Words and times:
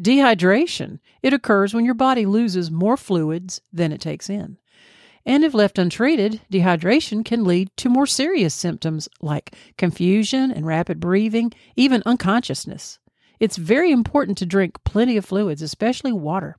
Dehydration. 0.00 0.98
It 1.22 1.34
occurs 1.34 1.74
when 1.74 1.84
your 1.84 1.94
body 1.94 2.24
loses 2.24 2.70
more 2.70 2.96
fluids 2.96 3.60
than 3.72 3.92
it 3.92 4.00
takes 4.00 4.30
in. 4.30 4.56
And 5.26 5.44
if 5.44 5.52
left 5.52 5.78
untreated, 5.78 6.40
dehydration 6.50 7.22
can 7.22 7.44
lead 7.44 7.70
to 7.76 7.90
more 7.90 8.06
serious 8.06 8.54
symptoms 8.54 9.08
like 9.20 9.54
confusion 9.76 10.50
and 10.50 10.66
rapid 10.66 11.00
breathing, 11.00 11.52
even 11.76 12.02
unconsciousness. 12.06 12.98
It's 13.38 13.58
very 13.58 13.92
important 13.92 14.38
to 14.38 14.46
drink 14.46 14.82
plenty 14.84 15.18
of 15.18 15.26
fluids, 15.26 15.60
especially 15.60 16.12
water. 16.12 16.56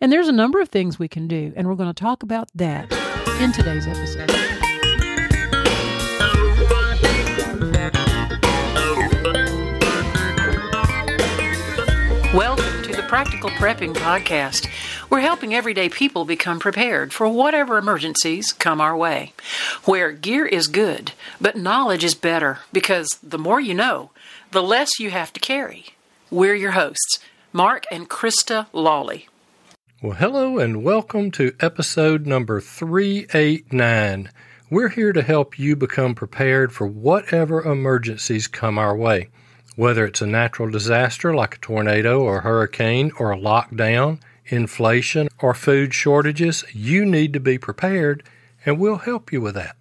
And 0.00 0.12
there's 0.12 0.28
a 0.28 0.32
number 0.32 0.60
of 0.60 0.68
things 0.68 0.98
we 0.98 1.08
can 1.08 1.26
do, 1.26 1.54
and 1.56 1.66
we're 1.66 1.74
going 1.76 1.92
to 1.92 1.94
talk 1.94 2.22
about 2.22 2.48
that 2.54 2.92
in 3.40 3.50
today's 3.52 3.86
episode. 3.86 4.30
The 12.34 12.73
Practical 13.14 13.50
Prepping 13.50 13.94
Podcast. 13.94 14.68
We're 15.08 15.20
helping 15.20 15.54
everyday 15.54 15.88
people 15.88 16.24
become 16.24 16.58
prepared 16.58 17.12
for 17.12 17.28
whatever 17.28 17.78
emergencies 17.78 18.52
come 18.52 18.80
our 18.80 18.96
way. 18.96 19.32
Where 19.84 20.10
gear 20.10 20.46
is 20.46 20.66
good, 20.66 21.12
but 21.40 21.56
knowledge 21.56 22.02
is 22.02 22.16
better 22.16 22.58
because 22.72 23.06
the 23.22 23.38
more 23.38 23.60
you 23.60 23.72
know, 23.72 24.10
the 24.50 24.64
less 24.64 24.98
you 24.98 25.10
have 25.10 25.32
to 25.34 25.38
carry. 25.38 25.86
We're 26.28 26.56
your 26.56 26.72
hosts, 26.72 27.20
Mark 27.52 27.84
and 27.88 28.10
Krista 28.10 28.66
Lawley. 28.72 29.28
Well, 30.02 30.16
hello 30.16 30.58
and 30.58 30.82
welcome 30.82 31.30
to 31.38 31.54
episode 31.60 32.26
number 32.26 32.60
389. 32.60 34.28
We're 34.70 34.88
here 34.88 35.12
to 35.12 35.22
help 35.22 35.56
you 35.56 35.76
become 35.76 36.16
prepared 36.16 36.72
for 36.72 36.88
whatever 36.88 37.62
emergencies 37.62 38.48
come 38.48 38.76
our 38.76 38.96
way. 38.96 39.28
Whether 39.76 40.06
it's 40.06 40.22
a 40.22 40.26
natural 40.26 40.70
disaster 40.70 41.34
like 41.34 41.56
a 41.56 41.58
tornado 41.58 42.20
or 42.20 42.42
hurricane 42.42 43.10
or 43.18 43.32
a 43.32 43.38
lockdown, 43.38 44.20
inflation, 44.46 45.26
or 45.40 45.54
food 45.54 45.92
shortages, 45.92 46.62
you 46.72 47.04
need 47.04 47.32
to 47.32 47.40
be 47.40 47.58
prepared, 47.58 48.22
and 48.64 48.78
we'll 48.78 48.98
help 48.98 49.32
you 49.32 49.40
with 49.40 49.56
that. 49.56 49.74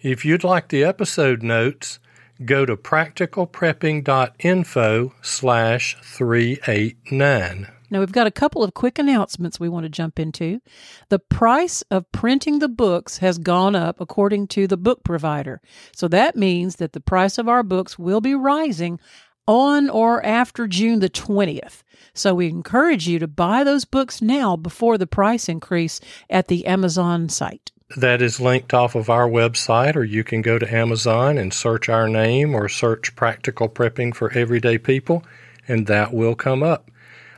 If 0.00 0.24
you'd 0.24 0.42
like 0.42 0.66
the 0.68 0.82
episode 0.82 1.44
notes, 1.44 2.00
go 2.44 2.66
to 2.66 2.76
practicalprepping.info 2.76 5.14
slash 5.22 5.96
389. 6.02 7.68
Now, 7.92 8.00
we've 8.00 8.10
got 8.10 8.26
a 8.26 8.30
couple 8.30 8.64
of 8.64 8.72
quick 8.72 8.98
announcements 8.98 9.60
we 9.60 9.68
want 9.68 9.84
to 9.84 9.90
jump 9.90 10.18
into. 10.18 10.62
The 11.10 11.18
price 11.18 11.82
of 11.90 12.10
printing 12.10 12.58
the 12.58 12.68
books 12.68 13.18
has 13.18 13.36
gone 13.36 13.76
up 13.76 14.00
according 14.00 14.48
to 14.48 14.66
the 14.66 14.78
book 14.78 15.04
provider. 15.04 15.60
So 15.94 16.08
that 16.08 16.34
means 16.34 16.76
that 16.76 16.94
the 16.94 17.00
price 17.00 17.36
of 17.36 17.50
our 17.50 17.62
books 17.62 17.98
will 17.98 18.22
be 18.22 18.34
rising 18.34 18.98
on 19.46 19.90
or 19.90 20.24
after 20.24 20.66
June 20.66 21.00
the 21.00 21.10
20th. 21.10 21.82
So 22.14 22.34
we 22.34 22.48
encourage 22.48 23.06
you 23.06 23.18
to 23.18 23.28
buy 23.28 23.62
those 23.62 23.84
books 23.84 24.22
now 24.22 24.56
before 24.56 24.96
the 24.96 25.06
price 25.06 25.46
increase 25.46 26.00
at 26.30 26.48
the 26.48 26.64
Amazon 26.64 27.28
site. 27.28 27.72
That 27.94 28.22
is 28.22 28.40
linked 28.40 28.72
off 28.72 28.94
of 28.94 29.10
our 29.10 29.28
website, 29.28 29.96
or 29.96 30.04
you 30.04 30.24
can 30.24 30.40
go 30.40 30.58
to 30.58 30.74
Amazon 30.74 31.36
and 31.36 31.52
search 31.52 31.90
our 31.90 32.08
name 32.08 32.54
or 32.54 32.70
search 32.70 33.14
Practical 33.16 33.68
Prepping 33.68 34.14
for 34.14 34.32
Everyday 34.32 34.78
People, 34.78 35.24
and 35.68 35.86
that 35.88 36.14
will 36.14 36.34
come 36.34 36.62
up. 36.62 36.88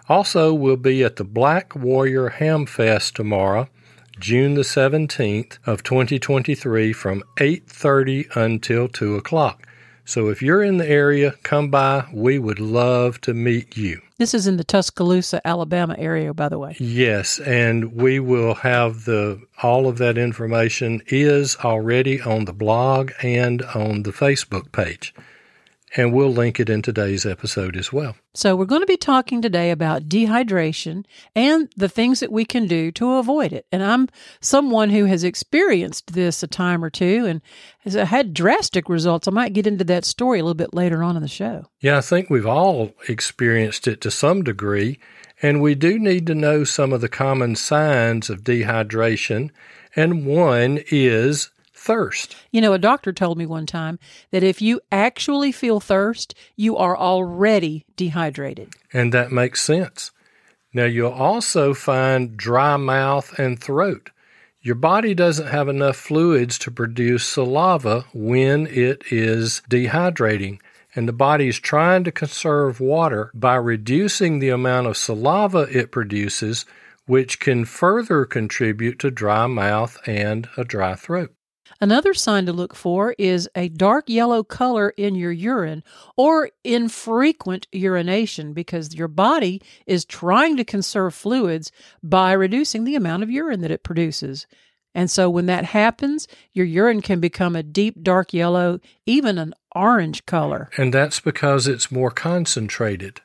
Also, 0.08 0.52
we'll 0.52 0.76
be 0.76 1.02
at 1.02 1.16
the 1.16 1.24
Black 1.24 1.74
Warrior 1.74 2.28
Ham 2.28 2.66
Fest 2.66 3.16
tomorrow, 3.16 3.68
June 4.20 4.54
the 4.54 4.60
17th 4.60 5.58
of 5.64 5.82
2023 5.82 6.92
from 6.92 7.22
8:30 7.38 8.26
until 8.34 8.86
2 8.86 9.16
o'clock. 9.16 9.66
So 10.04 10.28
if 10.28 10.42
you're 10.42 10.62
in 10.62 10.76
the 10.76 10.88
area, 10.88 11.34
come 11.42 11.70
by. 11.70 12.04
We 12.12 12.38
would 12.38 12.60
love 12.60 13.18
to 13.22 13.32
meet 13.32 13.78
you. 13.78 14.02
This 14.18 14.34
is 14.34 14.46
in 14.46 14.58
the 14.58 14.64
Tuscaloosa, 14.64 15.40
Alabama 15.46 15.96
area, 15.98 16.34
by 16.34 16.50
the 16.50 16.58
way. 16.58 16.76
Yes, 16.78 17.40
and 17.40 17.94
we 17.94 18.20
will 18.20 18.56
have 18.56 19.06
the 19.06 19.40
all 19.62 19.88
of 19.88 19.96
that 19.98 20.18
information 20.18 21.00
is 21.06 21.56
already 21.64 22.20
on 22.20 22.44
the 22.44 22.52
blog 22.52 23.12
and 23.22 23.62
on 23.62 24.02
the 24.02 24.12
Facebook 24.12 24.70
page 24.70 25.14
and 25.96 26.12
we'll 26.12 26.32
link 26.32 26.58
it 26.58 26.68
in 26.68 26.82
today's 26.82 27.24
episode 27.24 27.76
as 27.76 27.92
well. 27.92 28.16
So, 28.34 28.56
we're 28.56 28.64
going 28.64 28.82
to 28.82 28.86
be 28.86 28.96
talking 28.96 29.40
today 29.40 29.70
about 29.70 30.08
dehydration 30.08 31.04
and 31.34 31.72
the 31.76 31.88
things 31.88 32.20
that 32.20 32.32
we 32.32 32.44
can 32.44 32.66
do 32.66 32.90
to 32.92 33.12
avoid 33.12 33.52
it. 33.52 33.66
And 33.70 33.82
I'm 33.82 34.08
someone 34.40 34.90
who 34.90 35.04
has 35.04 35.24
experienced 35.24 36.12
this 36.14 36.42
a 36.42 36.46
time 36.46 36.84
or 36.84 36.90
two 36.90 37.26
and 37.26 37.40
has 37.80 37.96
uh, 37.96 38.06
had 38.06 38.34
drastic 38.34 38.88
results. 38.88 39.28
I 39.28 39.30
might 39.30 39.52
get 39.52 39.66
into 39.66 39.84
that 39.84 40.04
story 40.04 40.40
a 40.40 40.42
little 40.42 40.54
bit 40.54 40.74
later 40.74 41.02
on 41.02 41.16
in 41.16 41.22
the 41.22 41.28
show. 41.28 41.66
Yeah, 41.80 41.98
I 41.98 42.00
think 42.00 42.28
we've 42.28 42.46
all 42.46 42.92
experienced 43.08 43.86
it 43.86 44.00
to 44.02 44.10
some 44.10 44.42
degree. 44.42 44.98
And 45.42 45.60
we 45.60 45.74
do 45.74 45.98
need 45.98 46.26
to 46.28 46.34
know 46.34 46.64
some 46.64 46.92
of 46.92 47.00
the 47.00 47.08
common 47.08 47.56
signs 47.56 48.30
of 48.30 48.42
dehydration. 48.42 49.50
And 49.96 50.24
one 50.24 50.80
is 50.90 51.50
thirst. 51.84 52.34
You 52.50 52.62
know, 52.62 52.72
a 52.72 52.78
doctor 52.78 53.12
told 53.12 53.36
me 53.36 53.46
one 53.46 53.66
time 53.66 53.98
that 54.30 54.42
if 54.42 54.62
you 54.62 54.80
actually 54.90 55.52
feel 55.52 55.80
thirst, 55.80 56.34
you 56.56 56.76
are 56.76 56.96
already 56.96 57.84
dehydrated. 57.96 58.72
And 58.92 59.12
that 59.12 59.30
makes 59.30 59.62
sense. 59.62 60.10
Now, 60.72 60.86
you'll 60.86 61.12
also 61.12 61.74
find 61.74 62.36
dry 62.36 62.76
mouth 62.76 63.38
and 63.38 63.60
throat. 63.60 64.10
Your 64.60 64.74
body 64.74 65.12
doesn't 65.14 65.48
have 65.48 65.68
enough 65.68 65.96
fluids 65.96 66.58
to 66.60 66.70
produce 66.70 67.28
saliva 67.28 68.06
when 68.14 68.66
it 68.66 69.04
is 69.12 69.60
dehydrating, 69.68 70.58
and 70.96 71.06
the 71.06 71.12
body 71.12 71.48
is 71.48 71.60
trying 71.60 72.02
to 72.04 72.10
conserve 72.10 72.80
water 72.80 73.30
by 73.34 73.56
reducing 73.56 74.38
the 74.38 74.48
amount 74.48 74.86
of 74.86 74.96
saliva 74.96 75.68
it 75.70 75.92
produces, 75.92 76.64
which 77.04 77.40
can 77.40 77.66
further 77.66 78.24
contribute 78.24 78.98
to 79.00 79.10
dry 79.10 79.46
mouth 79.46 79.98
and 80.06 80.48
a 80.56 80.64
dry 80.64 80.94
throat. 80.94 81.34
Another 81.80 82.14
sign 82.14 82.46
to 82.46 82.52
look 82.52 82.74
for 82.74 83.14
is 83.18 83.48
a 83.54 83.68
dark 83.68 84.08
yellow 84.08 84.42
color 84.42 84.90
in 84.90 85.14
your 85.14 85.32
urine 85.32 85.82
or 86.16 86.50
infrequent 86.62 87.66
urination 87.72 88.52
because 88.52 88.94
your 88.94 89.08
body 89.08 89.60
is 89.86 90.04
trying 90.04 90.56
to 90.56 90.64
conserve 90.64 91.14
fluids 91.14 91.72
by 92.02 92.32
reducing 92.32 92.84
the 92.84 92.94
amount 92.94 93.22
of 93.22 93.30
urine 93.30 93.60
that 93.60 93.70
it 93.70 93.82
produces. 93.82 94.46
And 94.94 95.10
so 95.10 95.28
when 95.28 95.46
that 95.46 95.64
happens, 95.64 96.28
your 96.52 96.66
urine 96.66 97.02
can 97.02 97.18
become 97.18 97.56
a 97.56 97.64
deep 97.64 98.02
dark 98.02 98.32
yellow, 98.32 98.78
even 99.06 99.38
an 99.38 99.54
orange 99.74 100.24
color. 100.24 100.70
And 100.76 100.94
that's 100.94 101.18
because 101.18 101.66
it's 101.66 101.90
more 101.90 102.12
concentrated. 102.12 103.20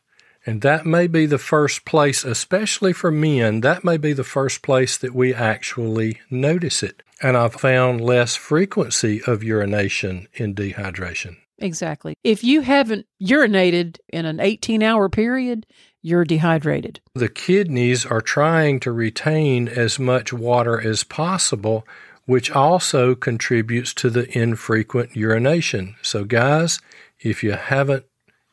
And 0.50 0.62
that 0.64 0.84
may 0.84 1.06
be 1.06 1.28
the 1.28 1.38
first 1.38 1.86
place, 1.86 2.24
especially 2.24 2.92
for 2.92 3.12
men, 3.12 3.62
that 3.62 3.84
may 3.84 3.98
be 3.98 4.14
the 4.14 4.24
first 4.24 4.64
place 4.64 4.98
that 4.98 5.14
we 5.14 5.32
actually 5.32 6.20
notice 6.32 6.82
it. 6.82 7.04
And 7.22 7.38
I've 7.38 7.54
found 7.54 8.02
less 8.02 8.36
frequency 8.36 9.22
of 9.28 9.44
urination 9.44 10.28
in 10.34 10.56
dehydration. 10.56 11.38
Exactly. 11.60 12.16
If 12.24 12.44
you 12.44 12.62
haven't 12.62 13.06
urinated 13.22 13.98
in 14.12 14.26
an 14.26 14.40
18 14.40 14.82
hour 14.82 15.08
period, 15.08 15.68
you're 16.02 16.26
dehydrated. 16.26 17.00
The 17.14 17.30
kidneys 17.30 18.04
are 18.04 18.20
trying 18.20 18.80
to 18.80 18.92
retain 18.92 19.68
as 19.68 20.00
much 20.00 20.34
water 20.34 20.82
as 20.82 21.04
possible, 21.04 21.86
which 22.26 22.50
also 22.50 23.14
contributes 23.14 23.94
to 23.94 24.10
the 24.10 24.36
infrequent 24.36 25.16
urination. 25.16 25.96
So, 26.02 26.24
guys, 26.24 26.80
if 27.20 27.44
you 27.44 27.52
haven't 27.52 28.06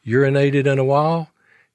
urinated 0.07 0.67
in 0.67 0.79
a 0.79 0.85
while, 0.85 1.31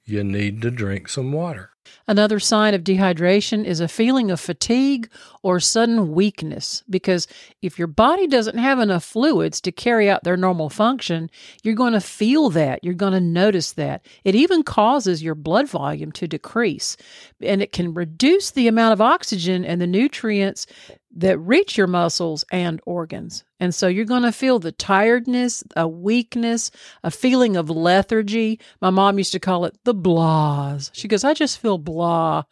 you 0.05 0.23
need 0.23 0.61
to 0.61 0.71
drink 0.71 1.07
some 1.07 1.31
water. 1.31 1.71
Another 2.07 2.39
sign 2.39 2.73
of 2.73 2.83
dehydration 2.83 3.65
is 3.65 3.79
a 3.79 3.87
feeling 3.87 4.31
of 4.31 4.39
fatigue 4.39 5.09
or 5.41 5.59
sudden 5.59 6.11
weakness 6.11 6.83
because 6.89 7.27
if 7.61 7.79
your 7.79 7.87
body 7.87 8.27
doesn't 8.27 8.57
have 8.57 8.79
enough 8.79 9.03
fluids 9.03 9.59
to 9.61 9.71
carry 9.71 10.09
out 10.09 10.23
their 10.23 10.37
normal 10.37 10.69
function, 10.69 11.29
you're 11.63 11.75
going 11.75 11.93
to 11.93 12.01
feel 12.01 12.49
that. 12.51 12.83
You're 12.83 12.93
going 12.93 13.13
to 13.13 13.21
notice 13.21 13.71
that. 13.73 14.05
It 14.23 14.35
even 14.35 14.63
causes 14.63 15.23
your 15.23 15.35
blood 15.35 15.69
volume 15.69 16.11
to 16.13 16.27
decrease 16.27 16.97
and 17.41 17.61
it 17.61 17.71
can 17.71 17.93
reduce 17.93 18.51
the 18.51 18.67
amount 18.67 18.93
of 18.93 19.01
oxygen 19.01 19.65
and 19.65 19.81
the 19.81 19.87
nutrients 19.87 20.67
that 21.15 21.37
reach 21.39 21.77
your 21.77 21.87
muscles 21.87 22.45
and 22.51 22.81
organs. 22.85 23.43
And 23.59 23.75
so 23.75 23.87
you're 23.87 24.05
going 24.05 24.23
to 24.23 24.31
feel 24.31 24.59
the 24.59 24.71
tiredness, 24.71 25.63
a 25.75 25.87
weakness, 25.87 26.71
a 27.03 27.11
feeling 27.11 27.57
of 27.57 27.69
lethargy. 27.69 28.59
My 28.81 28.89
mom 28.89 29.17
used 29.17 29.33
to 29.33 29.39
call 29.39 29.65
it 29.65 29.77
the 29.83 29.93
blahs. 29.93 30.89
She 30.93 31.07
goes, 31.07 31.23
I 31.23 31.33
just 31.33 31.59
feel 31.59 31.77
blah. 31.77 32.43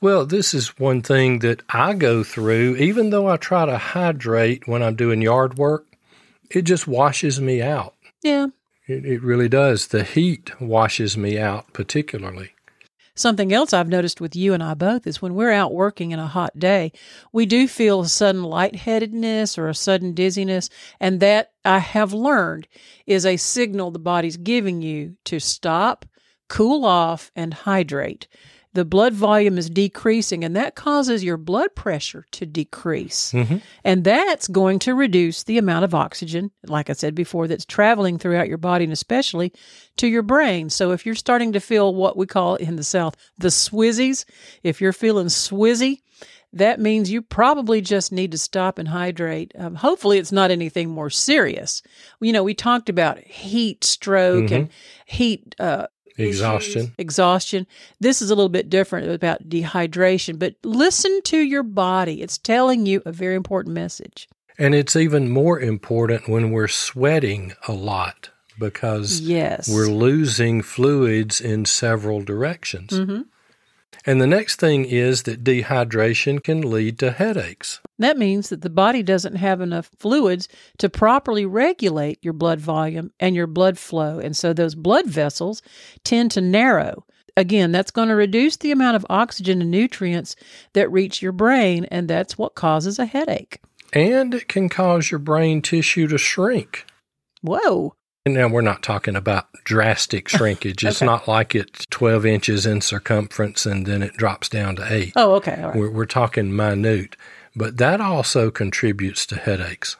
Well, 0.00 0.26
this 0.26 0.52
is 0.52 0.78
one 0.78 1.00
thing 1.00 1.38
that 1.38 1.62
I 1.70 1.94
go 1.94 2.24
through, 2.24 2.76
even 2.76 3.10
though 3.10 3.28
I 3.28 3.36
try 3.36 3.64
to 3.64 3.78
hydrate 3.78 4.68
when 4.68 4.82
I'm 4.82 4.96
doing 4.96 5.22
yard 5.22 5.56
work, 5.56 5.86
it 6.50 6.62
just 6.62 6.86
washes 6.86 7.40
me 7.40 7.62
out. 7.62 7.94
Yeah. 8.22 8.48
It, 8.86 9.06
it 9.06 9.22
really 9.22 9.48
does. 9.48 9.86
The 9.86 10.04
heat 10.04 10.60
washes 10.60 11.16
me 11.16 11.38
out, 11.38 11.72
particularly. 11.72 12.53
Something 13.16 13.52
else 13.52 13.72
I've 13.72 13.88
noticed 13.88 14.20
with 14.20 14.34
you 14.34 14.54
and 14.54 14.62
I 14.62 14.74
both 14.74 15.06
is 15.06 15.22
when 15.22 15.34
we're 15.34 15.52
out 15.52 15.72
working 15.72 16.10
in 16.10 16.18
a 16.18 16.26
hot 16.26 16.58
day, 16.58 16.90
we 17.32 17.46
do 17.46 17.68
feel 17.68 18.00
a 18.00 18.08
sudden 18.08 18.42
lightheadedness 18.42 19.56
or 19.56 19.68
a 19.68 19.74
sudden 19.74 20.14
dizziness. 20.14 20.68
And 20.98 21.20
that 21.20 21.52
I 21.64 21.78
have 21.78 22.12
learned 22.12 22.66
is 23.06 23.24
a 23.24 23.36
signal 23.36 23.92
the 23.92 24.00
body's 24.00 24.36
giving 24.36 24.82
you 24.82 25.16
to 25.26 25.38
stop, 25.38 26.04
cool 26.48 26.84
off 26.84 27.30
and 27.36 27.54
hydrate. 27.54 28.26
The 28.74 28.84
blood 28.84 29.14
volume 29.14 29.56
is 29.56 29.70
decreasing, 29.70 30.44
and 30.44 30.54
that 30.56 30.74
causes 30.74 31.22
your 31.22 31.36
blood 31.36 31.74
pressure 31.74 32.26
to 32.32 32.44
decrease. 32.44 33.32
Mm-hmm. 33.32 33.58
And 33.84 34.04
that's 34.04 34.48
going 34.48 34.80
to 34.80 34.94
reduce 34.94 35.44
the 35.44 35.58
amount 35.58 35.84
of 35.84 35.94
oxygen, 35.94 36.50
like 36.66 36.90
I 36.90 36.94
said 36.94 37.14
before, 37.14 37.46
that's 37.46 37.64
traveling 37.64 38.18
throughout 38.18 38.48
your 38.48 38.58
body 38.58 38.84
and 38.84 38.92
especially 38.92 39.52
to 39.96 40.08
your 40.08 40.22
brain. 40.22 40.70
So 40.70 40.90
if 40.90 41.06
you're 41.06 41.14
starting 41.14 41.52
to 41.52 41.60
feel 41.60 41.94
what 41.94 42.16
we 42.16 42.26
call 42.26 42.56
in 42.56 42.76
the 42.76 42.84
South 42.84 43.16
the 43.38 43.48
swizzies, 43.48 44.24
if 44.62 44.80
you're 44.80 44.92
feeling 44.92 45.26
swizzy, 45.26 46.00
that 46.52 46.80
means 46.80 47.10
you 47.10 47.20
probably 47.20 47.80
just 47.80 48.12
need 48.12 48.30
to 48.30 48.38
stop 48.38 48.78
and 48.78 48.88
hydrate. 48.88 49.52
Um, 49.58 49.74
hopefully, 49.74 50.18
it's 50.18 50.32
not 50.32 50.52
anything 50.52 50.88
more 50.88 51.10
serious. 51.10 51.82
You 52.20 52.32
know, 52.32 52.44
we 52.44 52.54
talked 52.54 52.88
about 52.88 53.18
heat 53.18 53.82
stroke 53.82 54.50
and 54.52 54.68
heat 55.04 55.54
uh, 55.58 55.88
Exhaustion. 56.16 56.82
issues, 56.82 56.94
exhaustion. 56.98 57.66
This 58.00 58.22
is 58.22 58.30
a 58.30 58.34
little 58.34 58.48
bit 58.48 58.70
different 58.70 59.10
about 59.10 59.48
dehydration, 59.48 60.38
but 60.38 60.54
listen 60.62 61.20
to 61.24 61.38
your 61.38 61.62
body. 61.62 62.22
It's 62.22 62.38
telling 62.38 62.86
you 62.86 63.02
a 63.04 63.12
very 63.12 63.34
important 63.34 63.74
message. 63.74 64.28
And 64.58 64.74
it's 64.74 64.94
even 64.94 65.28
more 65.30 65.58
important 65.58 66.28
when 66.28 66.52
we're 66.52 66.68
sweating 66.68 67.52
a 67.66 67.72
lot 67.72 68.30
because 68.58 69.20
Yes. 69.20 69.68
we're 69.68 69.88
losing 69.90 70.62
fluids 70.62 71.40
in 71.40 71.64
several 71.64 72.22
directions. 72.22 72.96
hmm 72.96 73.22
And 74.06 74.20
the 74.20 74.26
next 74.26 74.60
thing 74.60 74.84
is 74.84 75.22
that 75.22 75.44
dehydration 75.44 76.42
can 76.42 76.60
lead 76.60 76.98
to 76.98 77.12
headaches. 77.12 77.80
That 77.98 78.18
means 78.18 78.48
that 78.48 78.62
the 78.62 78.70
body 78.70 79.02
doesn't 79.02 79.36
have 79.36 79.60
enough 79.60 79.90
fluids 79.98 80.48
to 80.78 80.88
properly 80.88 81.46
regulate 81.46 82.18
your 82.22 82.32
blood 82.32 82.60
volume 82.60 83.12
and 83.20 83.36
your 83.36 83.46
blood 83.46 83.78
flow. 83.78 84.18
And 84.18 84.36
so 84.36 84.52
those 84.52 84.74
blood 84.74 85.06
vessels 85.06 85.62
tend 86.02 86.30
to 86.32 86.40
narrow. 86.40 87.04
Again, 87.36 87.72
that's 87.72 87.90
going 87.90 88.08
to 88.08 88.14
reduce 88.14 88.56
the 88.56 88.70
amount 88.70 88.96
of 88.96 89.06
oxygen 89.10 89.60
and 89.60 89.70
nutrients 89.70 90.36
that 90.72 90.90
reach 90.92 91.20
your 91.20 91.32
brain, 91.32 91.84
and 91.86 92.08
that's 92.08 92.38
what 92.38 92.54
causes 92.54 92.98
a 92.98 93.06
headache. 93.06 93.60
And 93.92 94.34
it 94.34 94.48
can 94.48 94.68
cause 94.68 95.10
your 95.10 95.18
brain 95.18 95.60
tissue 95.62 96.06
to 96.08 96.18
shrink. 96.18 96.86
Whoa. 97.42 97.94
And 98.26 98.34
now 98.34 98.48
we're 98.48 98.62
not 98.62 98.82
talking 98.82 99.16
about 99.16 99.52
drastic 99.64 100.28
shrinkage. 100.30 100.82
It's 100.84 101.02
not 101.02 101.28
like 101.28 101.54
it's 101.54 101.86
12 101.90 102.24
inches 102.24 102.64
in 102.64 102.80
circumference 102.80 103.66
and 103.66 103.86
then 103.86 104.02
it 104.02 104.16
drops 104.16 104.48
down 104.48 104.76
to 104.76 104.92
eight. 104.92 105.12
Oh, 105.14 105.34
okay. 105.34 105.62
Right. 105.62 105.76
We're, 105.76 105.90
we're 105.90 106.06
talking 106.06 106.54
minute, 106.54 107.16
but 107.54 107.76
that 107.76 108.00
also 108.00 108.50
contributes 108.50 109.26
to 109.26 109.36
headaches. 109.36 109.96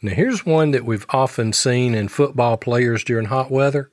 Now, 0.00 0.14
here's 0.14 0.44
one 0.44 0.72
that 0.72 0.84
we've 0.84 1.06
often 1.10 1.52
seen 1.52 1.94
in 1.94 2.08
football 2.08 2.56
players 2.56 3.04
during 3.04 3.26
hot 3.26 3.52
weather, 3.52 3.88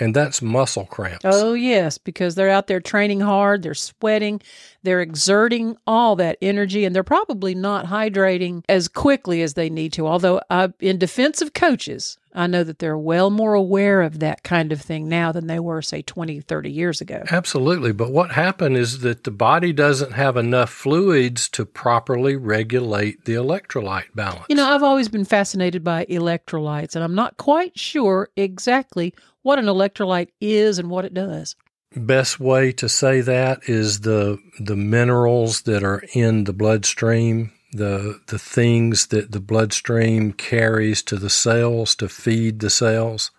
and 0.00 0.14
that's 0.14 0.42
muscle 0.42 0.86
cramps. 0.86 1.24
Oh, 1.24 1.54
yes, 1.54 1.96
because 1.96 2.34
they're 2.34 2.50
out 2.50 2.66
there 2.66 2.80
training 2.80 3.20
hard, 3.20 3.62
they're 3.62 3.74
sweating, 3.74 4.40
they're 4.82 5.00
exerting 5.00 5.76
all 5.86 6.16
that 6.16 6.38
energy, 6.42 6.84
and 6.84 6.94
they're 6.94 7.04
probably 7.04 7.54
not 7.54 7.86
hydrating 7.86 8.64
as 8.68 8.88
quickly 8.88 9.42
as 9.42 9.54
they 9.54 9.70
need 9.70 9.92
to. 9.92 10.08
Although, 10.08 10.40
uh, 10.50 10.68
in 10.80 10.98
defense 10.98 11.40
of 11.40 11.54
coaches, 11.54 12.18
I 12.34 12.46
know 12.48 12.64
that 12.64 12.80
they're 12.80 12.98
well 12.98 13.30
more 13.30 13.54
aware 13.54 14.02
of 14.02 14.18
that 14.18 14.42
kind 14.42 14.72
of 14.72 14.80
thing 14.80 15.08
now 15.08 15.30
than 15.30 15.46
they 15.46 15.60
were, 15.60 15.82
say, 15.82 16.02
20, 16.02 16.40
30 16.40 16.70
years 16.70 17.00
ago. 17.00 17.22
Absolutely. 17.30 17.92
But 17.92 18.10
what 18.10 18.32
happened 18.32 18.76
is 18.76 19.00
that 19.00 19.24
the 19.24 19.30
body 19.30 19.72
doesn't 19.72 20.12
have 20.12 20.36
enough 20.36 20.70
fluids 20.70 21.48
to 21.50 21.64
properly 21.64 22.34
regulate 22.34 23.24
the 23.24 23.34
electrolyte 23.34 24.14
balance. 24.14 24.46
You 24.48 24.56
know, 24.56 24.68
I've 24.68 24.82
always 24.82 25.08
been 25.08 25.24
fascinated 25.24 25.84
by 25.84 26.06
electrolytes, 26.06 26.96
and 26.96 27.04
I'm 27.04 27.14
not 27.14 27.36
quite 27.36 27.78
sure 27.78 28.28
exactly 28.36 29.14
what 29.42 29.58
an 29.58 29.66
electrolyte 29.66 30.30
is 30.40 30.78
and 30.78 30.90
what 30.90 31.04
it 31.04 31.14
does. 31.14 31.54
Best 31.96 32.40
way 32.40 32.72
to 32.72 32.88
say 32.88 33.20
that 33.20 33.68
is 33.68 34.00
the 34.00 34.38
the 34.58 34.74
minerals 34.74 35.62
that 35.62 35.84
are 35.84 36.02
in 36.12 36.42
the 36.42 36.52
bloodstream, 36.52 37.52
the 37.74 38.20
the 38.28 38.38
things 38.38 39.08
that 39.08 39.32
the 39.32 39.40
bloodstream 39.40 40.32
carries 40.32 41.02
to 41.02 41.16
the 41.16 41.30
cells 41.30 41.94
to 41.96 42.08
feed 42.08 42.60
the 42.60 42.70
cells. 42.70 43.30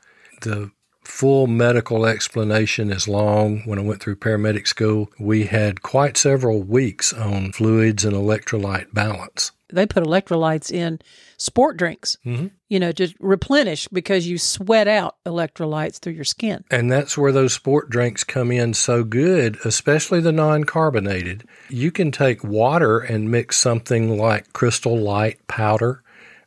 The 0.41 0.71
full 1.03 1.47
medical 1.47 2.05
explanation 2.05 2.91
is 2.91 3.07
long. 3.07 3.61
When 3.65 3.79
I 3.79 3.83
went 3.83 4.01
through 4.01 4.17
paramedic 4.17 4.67
school, 4.67 5.09
we 5.19 5.45
had 5.45 5.81
quite 5.81 6.17
several 6.17 6.61
weeks 6.61 7.13
on 7.13 7.53
fluids 7.53 8.03
and 8.03 8.15
electrolyte 8.15 8.93
balance. 8.93 9.51
They 9.71 9.85
put 9.85 10.03
electrolytes 10.03 10.71
in 10.71 10.99
sport 11.37 11.77
drinks, 11.77 12.17
Mhm. 12.25 12.51
you 12.69 12.79
know, 12.79 12.91
to 12.93 13.13
replenish 13.19 13.87
because 13.87 14.27
you 14.27 14.37
sweat 14.37 14.87
out 14.87 15.15
electrolytes 15.25 15.99
through 15.99 16.13
your 16.13 16.23
skin. 16.23 16.63
And 16.69 16.91
that's 16.91 17.17
where 17.17 17.31
those 17.31 17.53
sport 17.53 17.89
drinks 17.89 18.23
come 18.23 18.51
in 18.51 18.73
so 18.73 19.03
good, 19.03 19.57
especially 19.65 20.21
the 20.21 20.31
non 20.31 20.63
carbonated. 20.65 21.43
You 21.69 21.91
can 21.91 22.11
take 22.11 22.43
water 22.43 22.99
and 22.99 23.31
mix 23.31 23.57
something 23.57 24.17
like 24.17 24.53
crystal 24.53 24.97
light 24.97 25.39
powder, 25.47 26.03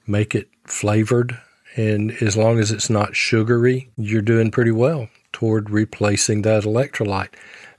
make 0.06 0.34
it 0.34 0.48
flavored, 0.64 1.38
and 1.76 2.12
as 2.22 2.36
long 2.36 2.58
as 2.58 2.70
it's 2.70 2.88
not 2.90 3.16
sugary, 3.16 3.90
you're 3.96 4.22
doing 4.22 4.50
pretty 4.50 4.72
well 4.72 5.08
toward 5.32 5.70
replacing 5.70 6.42
that 6.42 6.62
electrolyte. 6.64 7.28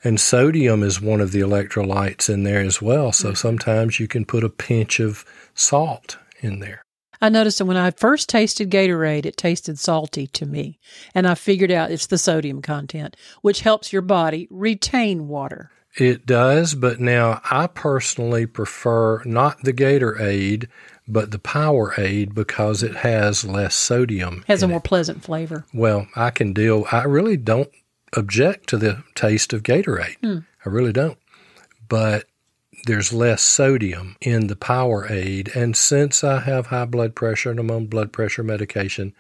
And 0.04 0.20
sodium 0.20 0.84
is 0.84 1.02
one 1.02 1.22
of 1.22 1.32
the 1.32 1.42
electrolytes 1.42 2.30
in 2.30 2.44
there 2.44 2.62
as 2.62 2.82
well. 2.82 3.12
So 3.12 3.30
mm-hmm. 3.30 3.36
sometimes 3.36 4.00
you 4.00 4.08
can 4.08 4.26
put 4.26 4.44
a 4.44 4.50
pinch 4.50 5.00
of 5.00 5.26
salt 5.54 6.18
in 6.42 6.60
there. 6.60 6.84
I 7.22 7.28
noticed 7.28 7.58
that 7.58 7.66
when 7.66 7.76
I 7.76 7.92
first 7.92 8.30
tasted 8.30 8.70
Gatorade, 8.70 9.26
it 9.26 9.36
tasted 9.36 9.78
salty 9.78 10.28
to 10.28 10.46
me. 10.46 10.80
And 11.14 11.28
I 11.28 11.36
figured 11.36 11.72
out 11.72 11.92
it's 11.92 12.08
the 12.08 12.18
sodium 12.18 12.62
content, 12.62 13.18
which 13.42 13.62
helps 13.62 13.92
your 13.92 14.02
body 14.02 14.48
retain 14.50 15.28
water. 15.28 15.70
It 15.98 16.26
does, 16.26 16.76
but 16.76 17.02
now 17.02 17.42
I 17.50 17.68
personally 17.68 18.46
prefer 18.46 19.22
not 19.26 19.64
the 19.64 19.74
Gatorade, 19.74 20.68
but 21.08 21.32
the 21.32 21.40
Powerade 21.40 22.34
because 22.34 22.84
it 22.84 22.98
has 22.98 23.44
less 23.44 23.76
sodium. 23.76 24.46
has 24.48 24.64
a 24.64 24.68
more 24.68 24.78
it. 24.78 24.84
pleasant 24.84 25.24
flavor. 25.24 25.66
Well, 25.74 26.08
I 26.16 26.30
can 26.30 26.54
deal. 26.54 26.86
I 26.92 27.04
really 27.04 27.36
don't 27.36 27.70
object 28.14 28.68
to 28.70 28.78
the 28.78 29.04
taste 29.16 29.54
of 29.54 29.64
Gatorade. 29.64 30.18
Hmm. 30.22 30.40
I 30.66 30.70
really 30.70 30.94
don't. 30.94 31.18
But 31.88 32.26
there's 32.86 33.12
less 33.12 33.42
sodium 33.42 34.16
in 34.22 34.48
the 34.48 34.56
Powerade, 34.56 35.54
and 35.56 35.76
since 35.76 36.24
I 36.24 36.40
have 36.42 36.68
high 36.68 36.86
blood 36.86 37.16
pressure 37.16 37.52
and 37.52 37.60
I'm 37.60 37.72
on 37.72 37.88
blood 37.88 38.14
pressure 38.14 38.44
medication, 38.44 39.14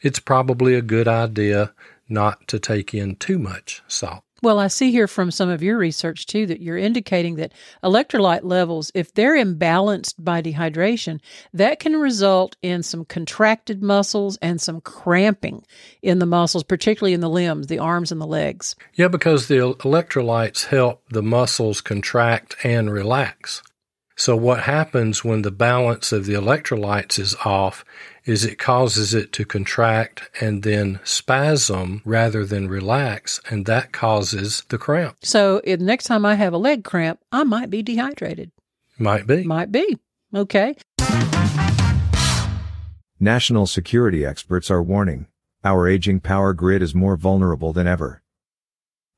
it's 0.00 0.18
probably 0.18 0.74
a 0.74 0.82
good 0.82 1.06
idea 1.06 1.72
not 2.08 2.46
to 2.48 2.58
take 2.58 2.92
in 2.92 3.16
too 3.16 3.38
much 3.38 3.82
salt. 3.88 4.23
Well, 4.44 4.58
I 4.58 4.66
see 4.66 4.90
here 4.90 5.08
from 5.08 5.30
some 5.30 5.48
of 5.48 5.62
your 5.62 5.78
research 5.78 6.26
too 6.26 6.44
that 6.48 6.60
you're 6.60 6.76
indicating 6.76 7.36
that 7.36 7.54
electrolyte 7.82 8.44
levels, 8.44 8.92
if 8.94 9.14
they're 9.14 9.42
imbalanced 9.42 10.16
by 10.18 10.42
dehydration, 10.42 11.20
that 11.54 11.80
can 11.80 11.96
result 11.96 12.54
in 12.60 12.82
some 12.82 13.06
contracted 13.06 13.82
muscles 13.82 14.36
and 14.42 14.60
some 14.60 14.82
cramping 14.82 15.64
in 16.02 16.18
the 16.18 16.26
muscles, 16.26 16.62
particularly 16.62 17.14
in 17.14 17.20
the 17.20 17.30
limbs, 17.30 17.68
the 17.68 17.78
arms 17.78 18.12
and 18.12 18.20
the 18.20 18.26
legs. 18.26 18.76
Yeah, 18.92 19.08
because 19.08 19.48
the 19.48 19.56
electrolytes 19.56 20.66
help 20.66 21.02
the 21.08 21.22
muscles 21.22 21.80
contract 21.80 22.54
and 22.62 22.92
relax. 22.92 23.62
So, 24.16 24.36
what 24.36 24.60
happens 24.60 25.24
when 25.24 25.42
the 25.42 25.50
balance 25.50 26.12
of 26.12 26.24
the 26.24 26.34
electrolytes 26.34 27.18
is 27.18 27.34
off 27.44 27.84
is 28.24 28.44
it 28.44 28.58
causes 28.58 29.12
it 29.12 29.32
to 29.32 29.44
contract 29.44 30.30
and 30.40 30.62
then 30.62 31.00
spasm 31.02 32.00
rather 32.04 32.44
than 32.44 32.68
relax, 32.68 33.40
and 33.50 33.66
that 33.66 33.92
causes 33.92 34.62
the 34.68 34.78
cramp. 34.78 35.16
So, 35.22 35.60
if 35.64 35.80
next 35.80 36.04
time 36.04 36.24
I 36.24 36.36
have 36.36 36.52
a 36.52 36.58
leg 36.58 36.84
cramp, 36.84 37.18
I 37.32 37.42
might 37.42 37.70
be 37.70 37.82
dehydrated. 37.82 38.52
Might 38.98 39.26
be. 39.26 39.42
Might 39.42 39.72
be. 39.72 39.98
Okay. 40.32 40.76
National 43.18 43.66
security 43.66 44.24
experts 44.24 44.70
are 44.70 44.82
warning 44.82 45.26
our 45.64 45.88
aging 45.88 46.20
power 46.20 46.52
grid 46.52 46.82
is 46.82 46.94
more 46.94 47.16
vulnerable 47.16 47.72
than 47.72 47.86
ever. 47.86 48.22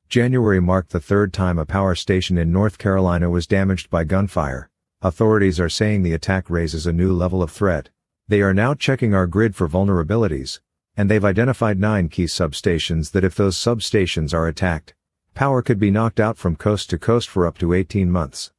January 0.07 0.61
marked 0.61 0.91
the 0.91 1.01
third 1.01 1.33
time 1.33 1.59
a 1.59 1.65
power 1.65 1.93
station 1.93 2.37
in 2.37 2.53
North 2.53 2.77
Carolina 2.77 3.29
was 3.29 3.45
damaged 3.45 3.89
by 3.89 4.05
gunfire. 4.05 4.69
Authorities 5.03 5.59
are 5.59 5.69
saying 5.69 6.01
the 6.01 6.13
attack 6.13 6.49
raises 6.49 6.87
a 6.87 6.91
new 6.91 7.13
level 7.13 7.43
of 7.43 7.51
threat. 7.51 7.89
They 8.27 8.41
are 8.41 8.53
now 8.53 8.73
checking 8.73 9.13
our 9.13 9.27
grid 9.27 9.55
for 9.55 9.69
vulnerabilities, 9.69 10.59
and 10.95 11.07
they've 11.07 11.23
identified 11.23 11.79
nine 11.79 12.09
key 12.09 12.25
substations 12.25 13.11
that 13.11 13.23
if 13.23 13.35
those 13.35 13.55
substations 13.55 14.33
are 14.33 14.47
attacked, 14.47 14.95
power 15.35 15.61
could 15.61 15.77
be 15.77 15.91
knocked 15.91 16.19
out 16.19 16.35
from 16.35 16.55
coast 16.55 16.89
to 16.89 16.97
coast 16.97 17.29
for 17.29 17.45
up 17.45 17.59
to 17.59 17.73
18 17.73 18.09
months. 18.09 18.51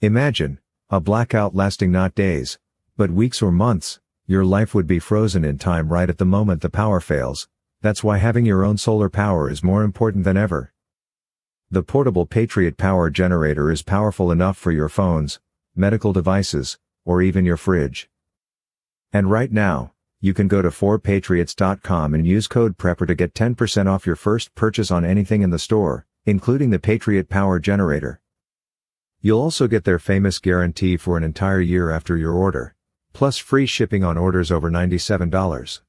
Imagine, 0.00 0.58
a 0.90 0.98
blackout 0.98 1.54
lasting 1.54 1.92
not 1.92 2.16
days, 2.16 2.58
but 2.96 3.12
weeks 3.12 3.40
or 3.40 3.52
months, 3.52 4.00
your 4.26 4.44
life 4.44 4.74
would 4.74 4.88
be 4.88 4.98
frozen 4.98 5.44
in 5.44 5.58
time 5.58 5.90
right 5.90 6.10
at 6.10 6.18
the 6.18 6.24
moment 6.24 6.60
the 6.60 6.68
power 6.68 6.98
fails. 6.98 7.46
That's 7.82 8.02
why 8.02 8.18
having 8.18 8.46
your 8.46 8.64
own 8.64 8.78
solar 8.78 9.08
power 9.08 9.48
is 9.48 9.62
more 9.62 9.84
important 9.84 10.24
than 10.24 10.36
ever. 10.36 10.72
The 11.68 11.82
portable 11.82 12.26
Patriot 12.26 12.76
power 12.76 13.10
generator 13.10 13.72
is 13.72 13.82
powerful 13.82 14.30
enough 14.30 14.56
for 14.56 14.70
your 14.70 14.88
phones, 14.88 15.40
medical 15.74 16.12
devices, 16.12 16.78
or 17.04 17.22
even 17.22 17.44
your 17.44 17.56
fridge. 17.56 18.08
And 19.12 19.30
right 19.30 19.50
now, 19.50 19.92
You 20.20 20.32
can 20.32 20.48
go 20.48 20.62
to 20.62 20.70
4patriots.com 20.70 22.14
and 22.14 22.26
use 22.26 22.48
code 22.48 22.78
PREPPER 22.78 23.06
to 23.06 23.14
get 23.14 23.34
10% 23.34 23.86
off 23.86 24.06
your 24.06 24.16
first 24.16 24.54
purchase 24.54 24.90
on 24.90 25.04
anything 25.04 25.42
in 25.42 25.50
the 25.50 25.58
store, 25.58 26.06
including 26.24 26.70
the 26.70 26.78
Patriot 26.78 27.28
Power 27.28 27.60
Generator. 27.60 28.20
You'll 29.20 29.40
also 29.42 29.68
get 29.68 29.84
their 29.84 29.98
famous 29.98 30.38
guarantee 30.38 30.96
for 30.96 31.16
an 31.18 31.22
entire 31.22 31.60
year 31.60 31.90
after 31.90 32.16
your 32.16 32.32
order, 32.32 32.74
plus 33.12 33.36
free 33.36 33.66
shipping 33.66 34.04
on 34.04 34.16
orders 34.16 34.50
over 34.50 34.70
$97. 34.70 35.80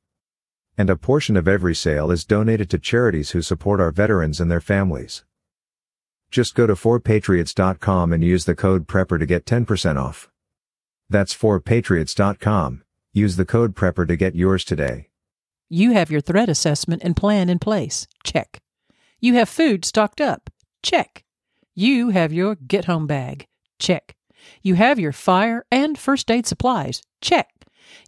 And 0.78 0.90
a 0.90 0.96
portion 0.98 1.38
of 1.38 1.48
every 1.48 1.74
sale 1.74 2.12
is 2.12 2.26
donated 2.26 2.70
to 2.72 2.78
charities 2.78 3.32
who 3.32 3.42
support 3.42 3.80
our 3.80 3.92
veterans 3.92 4.42
and 4.42 4.52
their 4.52 4.62
families. 4.62 5.24
Just 6.38 6.54
go 6.54 6.68
to 6.68 6.76
4patriots.com 6.76 8.14
and 8.14 8.24
use 8.24 8.46
the 8.46 8.54
code 8.54 8.88
PREPPER 8.88 9.18
to 9.18 9.26
get 9.26 9.48
10% 9.48 10.00
off. 10.00 10.30
That's 11.10 11.34
4patriots.com. 11.34 12.84
Use 13.12 13.38
the 13.38 13.46
code 13.46 13.76
PREPPER 13.76 14.08
to 14.08 14.16
get 14.16 14.36
yours 14.36 14.64
today. 14.64 15.10
You 15.68 15.94
have 15.94 16.12
your 16.12 16.22
threat 16.22 16.48
assessment 16.48 17.02
and 17.04 17.16
plan 17.16 17.50
in 17.50 17.58
place. 17.58 18.06
Check. 18.24 18.62
You 19.20 19.34
have 19.34 19.50
food 19.50 19.84
stocked 19.84 20.22
up. 20.22 20.52
Check. 20.84 21.24
You 21.74 22.10
have 22.10 22.32
your 22.32 22.54
get 22.54 22.86
home 22.86 23.08
bag. 23.08 23.48
Check. 23.80 24.16
You 24.62 24.76
have 24.76 25.00
your 25.00 25.14
fire 25.14 25.66
and 25.72 25.98
first 25.98 26.30
aid 26.30 26.46
supplies. 26.46 27.02
Check. 27.20 27.50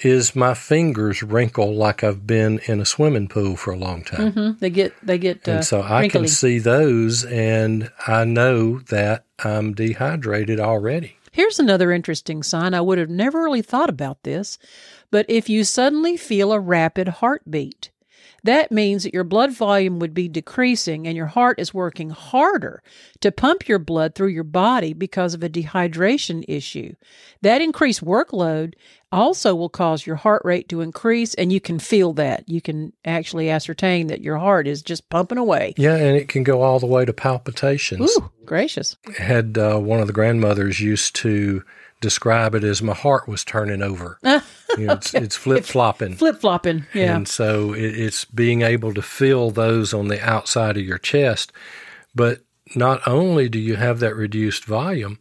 is 0.00 0.36
my 0.36 0.52
fingers 0.52 1.22
wrinkle 1.22 1.74
like 1.74 2.04
I've 2.04 2.26
been 2.26 2.60
in 2.66 2.80
a 2.80 2.84
swimming 2.84 3.28
pool 3.28 3.56
for 3.56 3.72
a 3.72 3.78
long 3.78 4.04
time. 4.04 4.32
Mm-hmm. 4.32 4.58
They 4.58 4.70
get 4.70 4.94
they 5.02 5.18
get 5.18 5.48
uh, 5.48 5.52
and 5.52 5.64
so 5.64 5.80
I 5.80 6.00
wrinkly. 6.00 6.20
can 6.20 6.28
see 6.28 6.58
those, 6.58 7.24
and 7.24 7.90
I 8.06 8.24
know 8.24 8.80
that 8.80 9.24
I'm 9.42 9.72
dehydrated 9.72 10.60
already. 10.60 11.16
Here's 11.32 11.58
another 11.58 11.92
interesting 11.92 12.42
sign. 12.42 12.74
I 12.74 12.80
would 12.80 12.98
have 12.98 13.10
never 13.10 13.42
really 13.42 13.62
thought 13.62 13.90
about 13.90 14.22
this, 14.22 14.58
but 15.10 15.26
if 15.28 15.48
you 15.48 15.64
suddenly 15.64 16.16
feel 16.16 16.52
a 16.52 16.60
rapid 16.60 17.08
heartbeat, 17.08 17.90
that 18.46 18.72
means 18.72 19.04
that 19.04 19.14
your 19.14 19.24
blood 19.24 19.52
volume 19.52 19.98
would 19.98 20.14
be 20.14 20.28
decreasing 20.28 21.06
and 21.06 21.16
your 21.16 21.26
heart 21.26 21.60
is 21.60 21.74
working 21.74 22.10
harder 22.10 22.82
to 23.20 23.30
pump 23.30 23.68
your 23.68 23.78
blood 23.78 24.14
through 24.14 24.28
your 24.28 24.44
body 24.44 24.92
because 24.92 25.34
of 25.34 25.42
a 25.42 25.48
dehydration 25.48 26.44
issue. 26.48 26.94
That 27.42 27.60
increased 27.60 28.04
workload 28.04 28.74
also 29.12 29.54
will 29.54 29.68
cause 29.68 30.06
your 30.06 30.16
heart 30.16 30.42
rate 30.44 30.68
to 30.68 30.80
increase 30.80 31.34
and 31.34 31.52
you 31.52 31.60
can 31.60 31.78
feel 31.78 32.12
that. 32.14 32.48
You 32.48 32.60
can 32.60 32.92
actually 33.04 33.50
ascertain 33.50 34.08
that 34.08 34.20
your 34.20 34.38
heart 34.38 34.66
is 34.66 34.82
just 34.82 35.08
pumping 35.10 35.38
away. 35.38 35.74
Yeah, 35.76 35.96
and 35.96 36.16
it 36.16 36.28
can 36.28 36.42
go 36.42 36.62
all 36.62 36.78
the 36.78 36.86
way 36.86 37.04
to 37.04 37.12
palpitations. 37.12 38.10
Ooh, 38.16 38.30
gracious. 38.44 38.96
Had 39.16 39.58
uh, 39.58 39.78
one 39.78 40.00
of 40.00 40.06
the 40.06 40.12
grandmothers 40.12 40.80
used 40.80 41.14
to 41.16 41.62
describe 42.00 42.54
it 42.54 42.64
as 42.64 42.82
my 42.82 42.94
heart 42.94 43.28
was 43.28 43.44
turning 43.44 43.82
over. 43.82 44.18
You 44.76 44.88
know, 44.88 44.94
it's, 44.94 45.14
it's 45.14 45.36
flip 45.36 45.64
flopping. 45.64 46.16
Flip 46.16 46.38
flopping. 46.38 46.84
Yeah. 46.92 47.16
And 47.16 47.26
so 47.26 47.72
it, 47.72 47.98
it's 47.98 48.26
being 48.26 48.60
able 48.60 48.92
to 48.92 49.00
feel 49.00 49.50
those 49.50 49.94
on 49.94 50.08
the 50.08 50.22
outside 50.22 50.76
of 50.76 50.84
your 50.84 50.98
chest. 50.98 51.50
But 52.14 52.40
not 52.74 53.00
only 53.06 53.48
do 53.48 53.58
you 53.58 53.76
have 53.76 54.00
that 54.00 54.14
reduced 54.14 54.66
volume, 54.66 55.18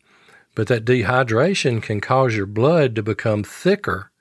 but 0.55 0.67
that 0.67 0.83
dehydration 0.83 1.81
can 1.81 2.01
cause 2.01 2.35
your 2.35 2.47
blood 2.47 2.95
to 2.95 3.03
become 3.03 3.43
thicker 3.43 4.11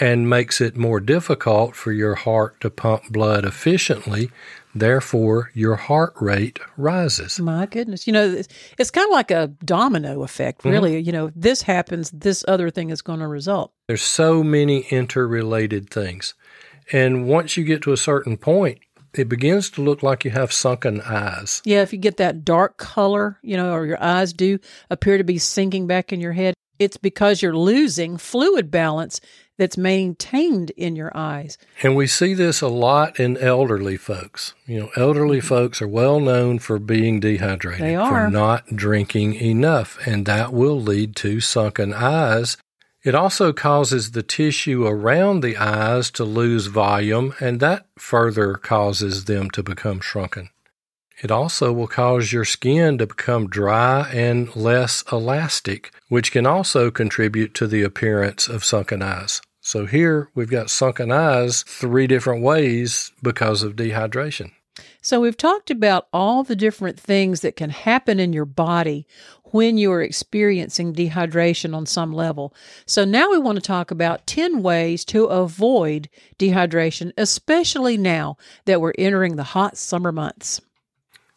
and 0.00 0.28
makes 0.28 0.60
it 0.60 0.76
more 0.76 0.98
difficult 0.98 1.76
for 1.76 1.92
your 1.92 2.14
heart 2.14 2.60
to 2.60 2.70
pump 2.70 3.10
blood 3.10 3.44
efficiently. 3.44 4.30
Therefore, 4.74 5.50
your 5.54 5.76
heart 5.76 6.14
rate 6.20 6.58
rises. 6.76 7.38
My 7.38 7.66
goodness. 7.66 8.06
You 8.06 8.12
know, 8.12 8.26
it's, 8.26 8.48
it's 8.78 8.90
kind 8.90 9.06
of 9.06 9.12
like 9.12 9.30
a 9.30 9.48
domino 9.64 10.22
effect, 10.22 10.60
mm-hmm. 10.60 10.70
really. 10.70 10.98
You 10.98 11.12
know, 11.12 11.30
this 11.36 11.62
happens, 11.62 12.10
this 12.10 12.44
other 12.48 12.70
thing 12.70 12.90
is 12.90 13.02
going 13.02 13.20
to 13.20 13.28
result. 13.28 13.72
There's 13.86 14.02
so 14.02 14.42
many 14.42 14.80
interrelated 14.90 15.90
things. 15.90 16.34
And 16.92 17.26
once 17.26 17.56
you 17.56 17.64
get 17.64 17.82
to 17.82 17.92
a 17.92 17.96
certain 17.96 18.36
point, 18.36 18.80
it 19.14 19.28
begins 19.28 19.70
to 19.70 19.82
look 19.82 20.02
like 20.02 20.24
you 20.24 20.32
have 20.32 20.52
sunken 20.52 21.00
eyes. 21.02 21.62
Yeah, 21.64 21.82
if 21.82 21.92
you 21.92 21.98
get 21.98 22.16
that 22.16 22.44
dark 22.44 22.76
color, 22.76 23.38
you 23.42 23.56
know, 23.56 23.72
or 23.72 23.86
your 23.86 24.02
eyes 24.02 24.32
do 24.32 24.58
appear 24.90 25.18
to 25.18 25.24
be 25.24 25.38
sinking 25.38 25.86
back 25.86 26.12
in 26.12 26.20
your 26.20 26.32
head, 26.32 26.54
it's 26.78 26.96
because 26.96 27.42
you're 27.42 27.56
losing 27.56 28.16
fluid 28.16 28.70
balance 28.70 29.20
that's 29.56 29.78
maintained 29.78 30.70
in 30.70 30.96
your 30.96 31.12
eyes. 31.14 31.56
And 31.82 31.94
we 31.94 32.06
see 32.06 32.34
this 32.34 32.60
a 32.60 32.68
lot 32.68 33.20
in 33.20 33.36
elderly 33.36 33.96
folks. 33.96 34.54
You 34.66 34.80
know, 34.80 34.90
elderly 34.96 35.38
mm-hmm. 35.38 35.46
folks 35.46 35.80
are 35.80 35.88
well 35.88 36.18
known 36.20 36.58
for 36.58 36.78
being 36.78 37.20
dehydrated, 37.20 37.80
They 37.80 37.94
are. 37.94 38.26
for 38.26 38.30
not 38.30 38.66
drinking 38.74 39.34
enough, 39.34 39.98
and 40.06 40.26
that 40.26 40.52
will 40.52 40.80
lead 40.80 41.14
to 41.16 41.40
sunken 41.40 41.94
eyes. 41.94 42.56
It 43.04 43.14
also 43.14 43.52
causes 43.52 44.12
the 44.12 44.22
tissue 44.22 44.86
around 44.86 45.40
the 45.40 45.58
eyes 45.58 46.10
to 46.12 46.24
lose 46.24 46.66
volume, 46.66 47.34
and 47.38 47.60
that 47.60 47.86
further 47.98 48.54
causes 48.54 49.26
them 49.26 49.50
to 49.50 49.62
become 49.62 50.00
shrunken. 50.00 50.48
It 51.22 51.30
also 51.30 51.72
will 51.72 51.86
cause 51.86 52.32
your 52.32 52.44
skin 52.44 52.98
to 52.98 53.06
become 53.06 53.48
dry 53.48 54.10
and 54.12 54.54
less 54.56 55.04
elastic, 55.12 55.92
which 56.08 56.32
can 56.32 56.46
also 56.46 56.90
contribute 56.90 57.54
to 57.54 57.66
the 57.66 57.82
appearance 57.82 58.48
of 58.48 58.64
sunken 58.64 59.02
eyes. 59.02 59.40
So 59.60 59.86
here 59.86 60.28
we've 60.34 60.50
got 60.50 60.70
sunken 60.70 61.10
eyes 61.10 61.62
three 61.62 62.06
different 62.06 62.42
ways 62.42 63.12
because 63.22 63.62
of 63.62 63.76
dehydration. 63.76 64.50
So, 65.00 65.20
we've 65.20 65.36
talked 65.36 65.70
about 65.70 66.08
all 66.12 66.42
the 66.42 66.56
different 66.56 66.98
things 66.98 67.42
that 67.42 67.56
can 67.56 67.70
happen 67.70 68.18
in 68.18 68.32
your 68.32 68.44
body 68.46 69.06
when 69.44 69.76
you 69.76 69.92
are 69.92 70.02
experiencing 70.02 70.94
dehydration 70.94 71.76
on 71.76 71.86
some 71.86 72.12
level. 72.12 72.52
So, 72.86 73.04
now 73.04 73.30
we 73.30 73.38
want 73.38 73.56
to 73.56 73.62
talk 73.62 73.90
about 73.90 74.26
10 74.26 74.62
ways 74.62 75.04
to 75.06 75.26
avoid 75.26 76.08
dehydration, 76.38 77.12
especially 77.16 77.96
now 77.96 78.36
that 78.64 78.80
we're 78.80 78.94
entering 78.98 79.36
the 79.36 79.44
hot 79.44 79.76
summer 79.76 80.10
months. 80.10 80.60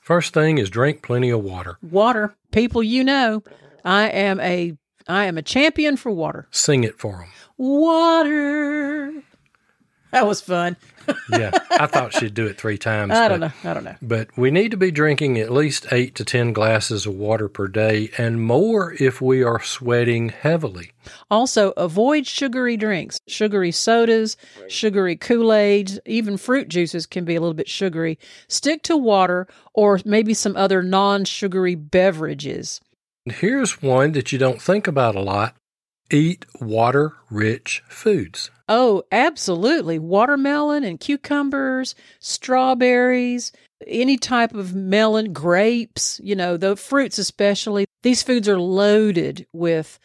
First 0.08 0.34
thing 0.34 0.58
is 0.58 0.70
drink 0.70 1.02
plenty 1.02 1.32
of 1.32 1.44
water. 1.44 1.78
Water, 1.82 2.34
people, 2.54 2.82
you 2.82 3.04
know, 3.04 3.44
I 3.84 4.08
am 4.08 4.40
a 4.40 4.72
I 5.06 5.26
am 5.26 5.38
a 5.38 5.42
champion 5.42 5.98
for 5.98 6.14
water. 6.14 6.48
Sing 6.50 6.86
it 6.86 6.98
for 6.98 7.18
them. 7.18 7.28
Water. 7.58 9.22
That 10.12 10.26
was 10.26 10.42
fun. 10.42 10.78
Yeah, 11.30 11.52
I 11.72 11.86
thought 11.88 12.12
she'd 12.14 12.34
do 12.34 12.48
it 12.48 12.58
three 12.58 12.78
times. 12.78 13.14
I 13.14 13.30
don't 13.30 13.40
but- 13.40 13.54
know. 13.64 13.70
I 13.72 13.74
don't 13.74 13.84
know. 13.86 13.96
But 14.02 14.28
we 14.38 14.52
need 14.52 14.72
to 14.72 14.78
be 14.78 14.92
drinking 14.92 15.38
at 15.38 15.52
least 15.52 15.88
eight 15.92 16.16
to 16.16 16.26
10 16.26 16.52
glasses 16.52 17.06
of 17.06 17.16
water 17.16 17.48
per 17.48 17.68
day 17.70 18.10
and 18.18 18.42
more 18.42 18.94
if 19.00 19.22
we 19.22 19.42
are 19.42 19.62
sweating 19.62 20.30
heavily. 20.30 20.92
Also, 21.32 21.72
avoid 21.78 22.28
sugary 22.28 22.76
drinks, 22.76 23.20
sugary 23.28 23.72
sodas, 23.72 24.36
sugary 24.68 25.16
Kool 25.16 25.54
Aids, 25.54 25.98
even 26.06 26.36
fruit 26.36 26.68
juices 26.68 27.06
can 27.06 27.24
be 27.24 27.36
a 27.36 27.40
little 27.40 27.54
bit 27.54 27.70
sugary. 27.70 28.20
Stick 28.50 28.84
to 28.84 28.98
water 28.98 29.48
or 29.74 30.00
maybe 30.04 30.34
some 30.34 30.58
other 30.58 30.84
non 30.84 31.24
sugary 31.24 31.76
beverages. 31.76 32.82
Here's 33.26 33.82
one 33.82 34.12
that 34.14 34.32
you 34.34 34.38
don't 34.40 34.62
think 34.62 34.88
about 34.88 35.16
a 35.16 35.22
lot 35.22 35.56
eat 36.12 36.46
water 36.60 37.14
rich 37.30 37.84
foods. 37.88 38.50
Oh, 38.70 39.04
absolutely. 39.12 40.00
Watermelon 40.00 40.84
and 40.84 41.00
cucumbers, 41.00 41.96
strawberries, 42.20 43.52
any 43.86 44.18
type 44.18 44.54
of 44.54 44.74
melon, 44.76 45.34
grapes, 45.34 46.20
you 46.24 46.36
know, 46.36 46.58
the 46.58 46.76
fruits 46.76 47.18
especially. 47.18 47.86
These 48.04 48.24
foods 48.24 48.50
are 48.50 48.60
loaded 48.60 49.48
with 49.54 50.00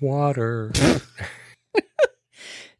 Water. 0.00 0.70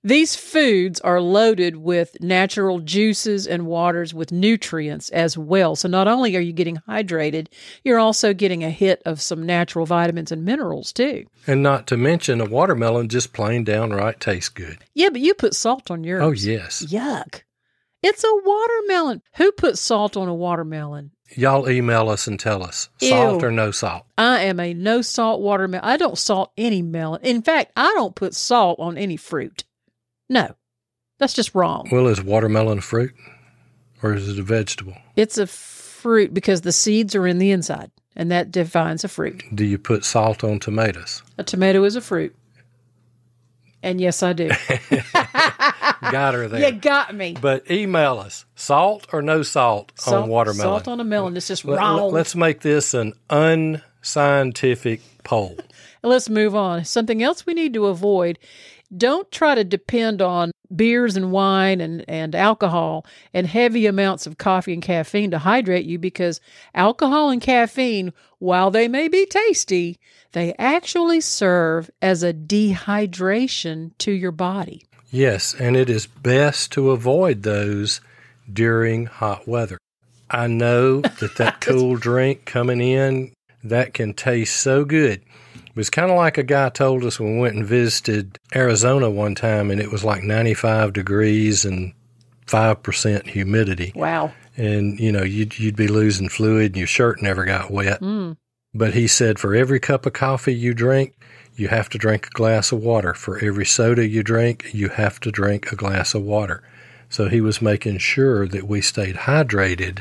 These 0.09 0.37
foods 0.37 1.01
are 1.01 1.21
loaded 1.21 1.77
with 1.77 2.17
natural 2.19 2.81
juices 2.81 3.47
and 3.47 3.67
waters 3.67 4.15
with 4.15 4.33
nutrients 4.33 5.11
as 5.11 5.37
well. 5.37 5.77
So 5.77 5.87
not 5.87 6.09
only 6.09 6.35
are 6.35 6.41
you 6.41 6.55
getting 6.55 6.79
hydrated, 6.89 7.49
you're 7.85 7.99
also 7.99 8.33
getting 8.33 8.65
a 8.65 8.71
hit 8.71 9.03
of 9.05 9.21
some 9.21 9.45
natural 9.45 9.85
vitamins 9.85 10.33
and 10.33 10.47
minerals 10.47 10.95
too. 10.95 11.27
and 11.47 11.63
not 11.63 11.87
to 11.89 11.99
mention, 11.99 12.41
a 12.41 12.47
watermelon 12.47 13.11
just 13.11 13.35
plain 13.35 13.65
downright 13.65 14.19
tastes 14.19 14.49
good. 14.49 14.79
Yeah, 14.95 15.11
but 15.11 15.21
you 15.21 15.35
put 15.35 15.55
salt 15.55 15.91
on 15.91 16.05
yours. 16.05 16.23
Oh, 16.23 16.31
yes. 16.31 16.87
Yuck. 16.89 17.43
It's 18.03 18.25
a 18.25 18.41
watermelon. 18.47 19.21
Who 19.37 19.53
put 19.53 19.77
salt 19.77 20.17
on 20.17 20.27
a 20.27 20.35
watermelon? 20.35 21.11
Y'all 21.37 21.69
email 21.69 22.09
us 22.09 22.27
and 22.27 22.41
tell 22.41 22.63
us 22.63 22.89
salt 22.99 23.43
Ew. 23.43 23.49
or 23.49 23.51
no 23.51 23.71
salt. 23.73 24.07
I 24.17 24.45
am 24.45 24.59
a 24.59 24.73
no 24.73 25.03
salt 25.03 25.43
watermelon. 25.43 25.85
I 25.85 25.99
don't 25.99 26.17
salt 26.17 26.53
any 26.57 26.81
melon. 26.81 27.21
In 27.23 27.43
fact, 27.43 27.73
I 27.77 27.93
don't 27.95 28.15
put 28.15 28.35
salt 28.35 28.81
on 28.81 28.97
any 28.97 29.19
fruit. 29.19 29.65
No, 30.29 30.55
that's 31.19 31.33
just 31.35 31.55
wrong. 31.55 31.89
Well, 31.91 32.07
is 32.09 32.23
watermelon 32.23 32.79
a 32.79 32.83
fruit 32.83 33.13
or 34.03 34.15
is 34.15 34.29
it 34.29 34.39
a 34.39 34.43
vegetable? 34.43 34.97
It's 35.17 35.39
a 35.39 35.47
fruit 35.47 36.33
because 36.35 36.61
the 36.63 36.73
seeds 36.73 37.15
are 37.15 37.27
in 37.27 37.39
the 37.39 37.51
inside, 37.51 37.91
and 38.15 38.31
that 38.31 38.51
defines 38.53 39.05
a 39.05 39.09
fruit. 39.09 39.43
Do 39.55 39.65
you 39.65 39.79
put 39.79 40.05
salt 40.05 40.45
on 40.45 40.59
tomatoes? 40.61 41.23
A 41.39 41.43
tomato 41.45 41.83
is 41.85 41.97
a 41.97 42.01
fruit. 42.01 42.35
And 43.83 44.01
yes, 44.01 44.23
I 44.23 44.33
do. 44.33 44.49
Got 46.11 46.35
her 46.35 46.49
there. 46.49 46.61
you 46.69 46.73
got 46.73 47.15
me. 47.15 47.37
But 47.41 47.71
email 47.71 48.19
us 48.19 48.45
salt 48.55 49.07
or 49.13 49.23
no 49.23 49.43
salt, 49.43 49.93
Salt, 49.97 50.25
on 50.25 50.29
watermelon. 50.29 50.63
Salt 50.63 50.89
on 50.89 51.01
a 51.01 51.05
melon 51.05 51.37
is 51.37 51.47
just 51.49 51.65
Let- 51.65 51.79
wrong. 51.79 52.13
Let's 52.13 52.35
make 52.35 52.61
this 52.61 52.95
an 52.95 53.15
unscientific 53.31 55.01
poll. 55.25 55.57
Let's 56.03 56.29
move 56.31 56.55
on. 56.55 56.85
Something 56.85 57.23
else 57.23 57.45
we 57.47 57.55
need 57.55 57.75
to 57.75 57.87
avoid. 57.87 58.39
Don't 58.97 59.31
try 59.31 59.55
to 59.55 59.65
depend 59.65 60.23
on 60.23 60.51
beers 60.75 61.17
and 61.17 61.31
wine 61.31 61.81
and, 61.81 62.05
and 62.09 62.35
alcohol 62.35 63.05
and 63.35 63.47
heavy 63.47 63.87
amounts 63.87 64.27
of 64.27 64.39
coffee 64.39 64.73
and 64.73 64.83
caffeine 64.83 65.31
to 65.31 65.39
hydrate 65.39 65.87
you 65.87 65.99
because 65.99 66.41
alcohol 66.75 67.31
and 67.31 67.41
caffeine, 67.41 68.13
while 68.39 68.71
they 68.71 68.89
may 68.89 69.09
be 69.09 69.27
tasty, 69.27 69.99
they 70.33 70.55
actually 70.59 71.21
serve 71.21 71.91
as 72.01 72.23
a 72.23 72.33
dehydration 72.33 73.93
to 73.99 74.13
your 74.13 74.33
body. 74.33 74.85
Yes, 75.11 75.55
and 75.55 75.77
it 75.77 75.89
is 75.89 76.07
best 76.07 76.73
to 76.73 76.91
avoid 76.91 77.43
those 77.43 78.01
during 78.51 79.07
hot 79.07 79.49
weather. 79.49 79.79
I 80.31 80.47
know 80.47 81.01
that 81.01 81.37
that 81.37 81.61
cool 81.63 81.97
drink 81.97 82.45
coming 82.45 82.81
in 82.81 83.33
that 83.65 83.95
can 83.95 84.15
taste 84.15 84.57
so 84.57 84.85
good. 84.85 85.23
It 85.69 85.77
was 85.77 85.91
kind 85.91 86.11
of 86.11 86.17
like 86.17 86.39
a 86.39 86.43
guy 86.43 86.69
told 86.71 87.05
us 87.05 87.21
when 87.21 87.35
we 87.35 87.41
went 87.41 87.57
and 87.57 87.67
visited 87.67 88.39
Arizona 88.55 89.11
one 89.11 89.35
time, 89.35 89.71
and 89.71 89.81
it 89.81 89.93
was 89.93 90.05
like 90.05 90.23
95 90.23 90.93
degrees 90.93 91.65
and 91.65 91.93
5% 92.47 93.27
humidity. 93.27 93.93
Wow. 93.95 94.33
and 94.57 94.99
you 94.99 95.13
know 95.13 95.23
you'd 95.23 95.59
you'd 95.59 95.77
be 95.77 95.87
losing 95.89 96.29
fluid 96.29 96.73
and 96.73 96.77
your 96.77 96.87
shirt 96.87 97.23
never 97.23 97.45
got 97.45 97.71
wet. 97.71 98.01
Mm. 98.01 98.37
But 98.75 98.95
he 98.95 99.07
said 99.07 99.39
for 99.39 99.55
every 99.55 99.81
cup 99.81 100.05
of 100.07 100.13
coffee 100.13 100.55
you 100.55 100.75
drink, 100.75 101.15
you 101.55 101.69
have 101.69 101.89
to 101.91 101.99
drink 101.99 102.27
a 102.27 102.31
glass 102.31 102.73
of 102.73 102.81
water. 102.83 103.15
For 103.15 103.39
every 103.39 103.67
soda 103.67 104.07
you 104.07 104.23
drink, 104.23 104.71
you 104.73 104.89
have 104.89 105.21
to 105.21 105.31
drink 105.31 105.71
a 105.73 105.77
glass 105.77 106.15
of 106.15 106.23
water. 106.23 106.63
So 107.09 107.29
he 107.29 107.41
was 107.41 107.63
making 107.63 107.99
sure 107.99 108.47
that 108.49 108.69
we 108.69 108.81
stayed 108.81 109.17
hydrated. 109.17 110.01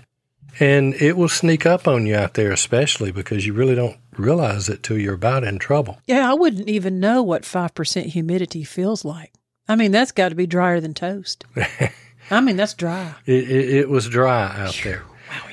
And 0.60 0.96
it 0.96 1.16
will 1.16 1.30
sneak 1.30 1.66
up 1.66 1.88
on 1.88 2.06
you 2.06 2.16
out 2.16 2.34
there, 2.34 2.52
especially 2.52 3.12
because 3.12 3.46
you 3.46 3.54
really 3.54 3.76
don't 3.76 3.98
realize 4.18 4.70
it 4.70 4.84
till 4.84 4.98
you're 4.98 5.16
about 5.16 5.44
in 5.44 5.60
trouble. 5.60 6.00
Yeah, 6.06 6.30
I 6.30 6.34
wouldn't 6.34 6.70
even 6.70 7.00
know 7.00 7.22
what 7.22 7.44
5% 7.44 8.06
humidity 8.06 8.64
feels 8.64 9.06
like. 9.06 9.34
I 9.68 9.76
mean, 9.76 9.92
that's 9.92 10.12
got 10.12 10.30
to 10.30 10.36
be 10.36 10.48
drier 10.48 10.80
than 10.80 10.94
toast. 10.94 11.46
I 12.32 12.42
mean, 12.42 12.58
that's 12.58 12.74
dry. 12.74 13.16
It, 13.26 13.50
it, 13.50 13.70
it 13.70 13.90
was 13.90 14.08
dry 14.08 14.54
out 14.58 14.80
there. 14.84 15.04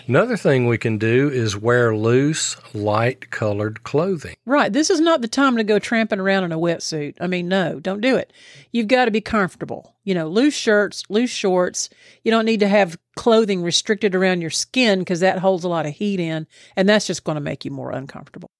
Another 0.06 0.36
thing 0.36 0.66
we 0.66 0.76
can 0.76 0.98
do 0.98 1.30
is 1.30 1.56
wear 1.56 1.96
loose, 1.96 2.56
light 2.74 3.30
colored 3.30 3.82
clothing. 3.84 4.36
Right. 4.44 4.72
This 4.72 4.90
is 4.90 5.00
not 5.00 5.22
the 5.22 5.28
time 5.28 5.56
to 5.56 5.64
go 5.64 5.78
tramping 5.78 6.20
around 6.20 6.44
in 6.44 6.52
a 6.52 6.58
wetsuit. 6.58 7.14
I 7.20 7.26
mean, 7.26 7.48
no, 7.48 7.80
don't 7.80 8.02
do 8.02 8.16
it. 8.16 8.32
You've 8.70 8.88
got 8.88 9.06
to 9.06 9.10
be 9.10 9.22
comfortable. 9.22 9.94
You 10.04 10.14
know, 10.14 10.28
loose 10.28 10.54
shirts, 10.54 11.04
loose 11.08 11.30
shorts. 11.30 11.88
You 12.22 12.30
don't 12.30 12.44
need 12.44 12.60
to 12.60 12.68
have 12.68 12.98
clothing 13.16 13.62
restricted 13.62 14.14
around 14.14 14.42
your 14.42 14.50
skin 14.50 14.98
because 14.98 15.20
that 15.20 15.38
holds 15.38 15.64
a 15.64 15.68
lot 15.68 15.86
of 15.86 15.94
heat 15.94 16.20
in, 16.20 16.46
and 16.76 16.86
that's 16.86 17.06
just 17.06 17.24
going 17.24 17.36
to 17.36 17.40
make 17.40 17.64
you 17.64 17.70
more 17.70 17.90
uncomfortable. 17.90 18.50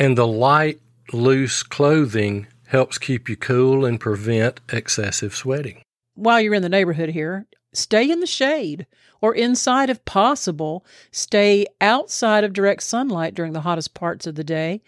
And 0.00 0.16
the 0.16 0.26
light, 0.26 0.80
loose 1.12 1.62
clothing 1.62 2.46
helps 2.68 2.96
keep 2.96 3.28
you 3.28 3.36
cool 3.36 3.84
and 3.84 4.00
prevent 4.00 4.58
excessive 4.72 5.34
sweating. 5.36 5.82
While 6.14 6.40
you're 6.40 6.54
in 6.54 6.62
the 6.62 6.70
neighborhood 6.70 7.10
here, 7.10 7.44
stay 7.74 8.10
in 8.10 8.20
the 8.20 8.26
shade 8.26 8.86
or 9.20 9.34
inside 9.34 9.90
if 9.90 10.02
possible. 10.06 10.86
Stay 11.12 11.66
outside 11.82 12.44
of 12.44 12.54
direct 12.54 12.82
sunlight 12.82 13.34
during 13.34 13.52
the 13.52 13.60
hottest 13.60 13.92
parts 13.92 14.26
of 14.26 14.36
the 14.36 14.42
day. 14.42 14.80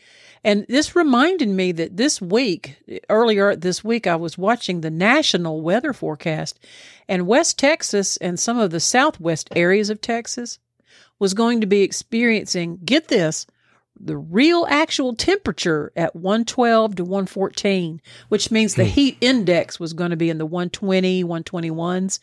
And 0.42 0.64
this 0.66 0.96
reminded 0.96 1.50
me 1.50 1.72
that 1.72 1.98
this 1.98 2.22
week, 2.22 2.82
earlier 3.10 3.54
this 3.54 3.84
week, 3.84 4.06
I 4.06 4.16
was 4.16 4.38
watching 4.38 4.80
the 4.80 4.90
national 4.90 5.60
weather 5.60 5.92
forecast, 5.92 6.58
and 7.06 7.26
West 7.26 7.58
Texas 7.58 8.16
and 8.16 8.40
some 8.40 8.58
of 8.58 8.70
the 8.70 8.80
southwest 8.80 9.50
areas 9.54 9.90
of 9.90 10.00
Texas 10.00 10.58
was 11.18 11.34
going 11.34 11.60
to 11.60 11.66
be 11.66 11.82
experiencing, 11.82 12.78
get 12.82 13.08
this, 13.08 13.46
the 14.04 14.16
real 14.16 14.66
actual 14.68 15.14
temperature 15.14 15.92
at 15.96 16.16
112 16.16 16.96
to 16.96 17.04
114, 17.04 18.00
which 18.28 18.50
means 18.50 18.74
the 18.74 18.84
heat 18.84 19.16
index 19.20 19.78
was 19.78 19.92
going 19.92 20.10
to 20.10 20.16
be 20.16 20.28
in 20.28 20.38
the 20.38 20.46
120, 20.46 21.22
121s. 21.22 22.18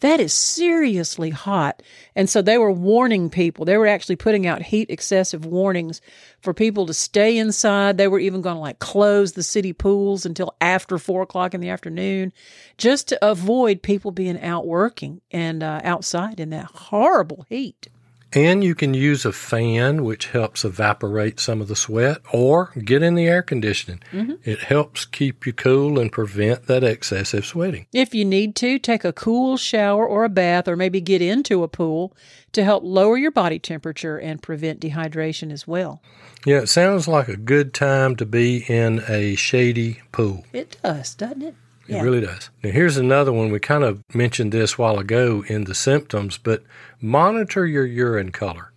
That 0.00 0.18
is 0.18 0.32
seriously 0.32 1.30
hot. 1.30 1.82
And 2.16 2.28
so 2.28 2.42
they 2.42 2.58
were 2.58 2.72
warning 2.72 3.30
people. 3.30 3.64
They 3.64 3.76
were 3.76 3.86
actually 3.86 4.16
putting 4.16 4.46
out 4.46 4.62
heat 4.62 4.90
excessive 4.90 5.46
warnings 5.46 6.00
for 6.40 6.52
people 6.52 6.86
to 6.86 6.94
stay 6.94 7.38
inside. 7.38 7.96
They 7.96 8.08
were 8.08 8.18
even 8.18 8.40
going 8.40 8.56
to 8.56 8.60
like 8.60 8.80
close 8.80 9.32
the 9.32 9.42
city 9.42 9.72
pools 9.72 10.26
until 10.26 10.54
after 10.60 10.98
four 10.98 11.22
o'clock 11.22 11.54
in 11.54 11.60
the 11.60 11.68
afternoon 11.68 12.32
just 12.76 13.08
to 13.08 13.24
avoid 13.24 13.82
people 13.82 14.10
being 14.10 14.40
out 14.40 14.66
working 14.66 15.20
and 15.30 15.62
uh, 15.62 15.80
outside 15.84 16.40
in 16.40 16.50
that 16.50 16.66
horrible 16.66 17.46
heat. 17.48 17.88
And 18.32 18.62
you 18.62 18.74
can 18.76 18.94
use 18.94 19.24
a 19.24 19.32
fan, 19.32 20.04
which 20.04 20.26
helps 20.26 20.64
evaporate 20.64 21.40
some 21.40 21.60
of 21.60 21.68
the 21.68 21.74
sweat, 21.74 22.18
or 22.32 22.70
get 22.84 23.02
in 23.02 23.16
the 23.16 23.26
air 23.26 23.42
conditioning. 23.42 24.00
Mm-hmm. 24.12 24.34
It 24.44 24.60
helps 24.60 25.04
keep 25.04 25.46
you 25.46 25.52
cool 25.52 25.98
and 25.98 26.12
prevent 26.12 26.66
that 26.66 26.84
excessive 26.84 27.44
sweating. 27.44 27.86
If 27.92 28.14
you 28.14 28.24
need 28.24 28.54
to, 28.56 28.78
take 28.78 29.04
a 29.04 29.12
cool 29.12 29.56
shower 29.56 30.06
or 30.06 30.24
a 30.24 30.28
bath, 30.28 30.68
or 30.68 30.76
maybe 30.76 31.00
get 31.00 31.20
into 31.20 31.64
a 31.64 31.68
pool 31.68 32.16
to 32.52 32.62
help 32.62 32.84
lower 32.84 33.16
your 33.16 33.30
body 33.32 33.58
temperature 33.58 34.18
and 34.18 34.42
prevent 34.42 34.80
dehydration 34.80 35.52
as 35.52 35.66
well. 35.66 36.00
Yeah, 36.46 36.58
it 36.58 36.68
sounds 36.68 37.08
like 37.08 37.28
a 37.28 37.36
good 37.36 37.74
time 37.74 38.16
to 38.16 38.26
be 38.26 38.64
in 38.68 39.02
a 39.08 39.34
shady 39.34 40.02
pool. 40.12 40.44
It 40.52 40.76
does, 40.82 41.14
doesn't 41.14 41.42
it? 41.42 41.54
It 41.90 42.02
really 42.02 42.20
does. 42.20 42.50
Now, 42.62 42.70
here's 42.70 42.96
another 42.96 43.32
one. 43.32 43.50
We 43.50 43.58
kind 43.58 43.84
of 43.84 44.02
mentioned 44.14 44.52
this 44.52 44.74
a 44.74 44.76
while 44.76 44.98
ago 44.98 45.44
in 45.48 45.64
the 45.64 45.74
symptoms, 45.74 46.38
but 46.38 46.62
monitor 47.00 47.66
your 47.66 47.86
urine 47.86 48.32
color. 48.32 48.72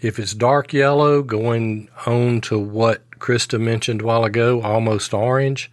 If 0.00 0.18
it's 0.18 0.34
dark 0.34 0.72
yellow, 0.72 1.22
going 1.22 1.88
on 2.06 2.40
to 2.42 2.58
what 2.58 3.08
Krista 3.18 3.60
mentioned 3.60 4.02
a 4.02 4.04
while 4.04 4.24
ago, 4.24 4.62
almost 4.62 5.12
orange, 5.12 5.70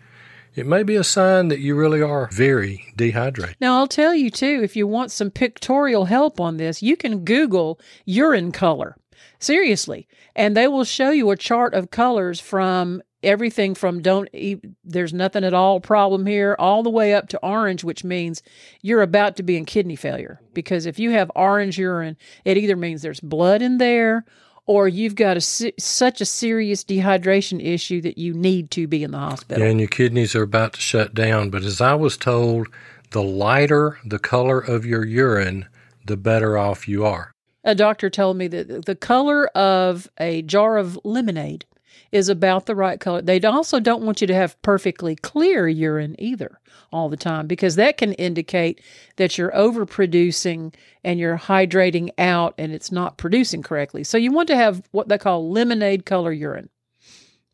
it 0.56 0.66
may 0.66 0.84
be 0.84 0.96
a 0.96 1.04
sign 1.04 1.50
that 1.50 1.60
you 1.60 1.76
really 1.76 2.02
are 2.02 2.30
very 2.32 2.94
dehydrated. 2.96 3.58
Now, 3.60 3.78
I'll 3.78 3.88
tell 3.88 4.16
you 4.16 4.30
too, 4.30 4.62
if 4.64 4.76
you 4.76 4.88
want 4.88 5.12
some 5.12 5.30
pictorial 5.30 6.06
help 6.06 6.40
on 6.40 6.58
this, 6.58 6.82
you 6.82 6.96
can 6.96 7.26
Google 7.26 7.80
urine 8.06 8.52
color. 8.52 8.96
Seriously. 9.38 10.08
And 10.36 10.56
they 10.56 10.68
will 10.68 10.86
show 10.86 11.12
you 11.12 11.30
a 11.30 11.38
chart 11.38 11.74
of 11.74 11.92
colors 11.92 12.40
from 12.40 13.02
everything 13.24 13.76
from 13.76 14.02
don't 14.02 14.30
eat, 14.34 14.64
there's 14.84 15.14
nothing 15.14 15.44
at 15.44 15.54
all 15.54 15.80
problem 15.80 16.26
here, 16.26 16.56
all 16.60 16.84
the 16.84 16.90
way 16.90 17.14
up 17.14 17.28
to 17.30 17.40
orange, 17.44 17.84
which 17.84 18.04
means 18.04 18.44
you're 18.82 19.02
about 19.02 19.36
to 19.38 19.44
be 19.44 19.58
in 19.58 19.66
kidney 19.66 19.96
failure. 19.96 20.40
Mm-hmm. 20.42 20.54
Because 20.54 20.86
if 20.86 21.00
you 21.00 21.12
have 21.12 21.32
orange 21.36 21.78
urine, 21.78 22.18
it 22.44 22.58
either 22.58 22.76
means 22.76 23.02
there's 23.02 23.20
blood 23.20 23.62
in 23.62 23.78
there 23.78 24.26
or 24.68 24.88
you've 24.88 25.16
got 25.16 25.38
a 25.38 25.42
such 25.42 26.22
a 26.22 26.26
serious 26.26 26.84
dehydration 26.84 27.64
issue 27.64 28.02
that 28.02 28.18
you 28.18 28.34
need 28.34 28.72
to 28.72 28.88
be 28.88 29.04
in 29.04 29.12
the 29.12 29.20
hospital. 29.20 29.64
Yeah, 29.64 29.70
and 29.70 29.80
your 29.80 29.90
kidneys 29.90 30.36
are 30.36 30.44
about 30.44 30.74
to 30.74 30.82
shut 30.82 31.14
down. 31.14 31.50
But 31.50 31.64
as 31.64 31.82
I 31.82 31.94
was 31.94 32.18
told, 32.18 32.68
the 33.12 33.24
lighter 33.24 34.00
the 34.04 34.20
color 34.20 34.60
of 34.60 34.86
your 34.86 35.06
urine, 35.06 35.68
the 36.06 36.18
better 36.18 36.58
off 36.58 36.88
you 36.88 37.06
are. 37.06 37.32
A 37.64 37.76
doctor 37.76 38.10
told 38.10 38.38
me 38.38 38.48
that 38.48 38.86
the 38.86 38.96
color 38.96 39.48
of 39.48 40.08
a 40.20 40.42
jar 40.44 40.78
of 40.78 41.00
lemonade 41.04 41.66
is 42.12 42.30
about 42.30 42.66
the 42.66 42.76
right 42.76 43.00
color. 43.00 43.22
They 43.22 43.40
also 43.42 43.80
don't 43.80 44.04
want 44.04 44.22
you 44.22 44.28
to 44.28 44.36
have 44.36 44.62
perfectly 44.62 45.16
clear 45.16 45.68
urine 45.68 46.16
either 46.20 46.60
all 46.92 47.10
the 47.10 47.18
time 47.18 47.48
because 47.48 47.76
that 47.76 47.98
can 47.98 48.14
indicate 48.14 48.82
that 49.18 49.38
you're 49.38 49.52
overproducing 49.52 50.74
and 51.04 51.20
you're 51.20 51.38
hydrating 51.38 52.10
out 52.18 52.54
and 52.58 52.72
it's 52.72 52.92
not 52.92 53.18
producing 53.18 53.64
correctly. 53.64 54.04
So 54.04 54.18
you 54.18 54.32
want 54.32 54.48
to 54.48 54.56
have 54.56 54.82
what 54.92 55.10
they 55.10 55.18
call 55.18 55.52
lemonade 55.52 56.06
color 56.06 56.32
urine. 56.32 56.70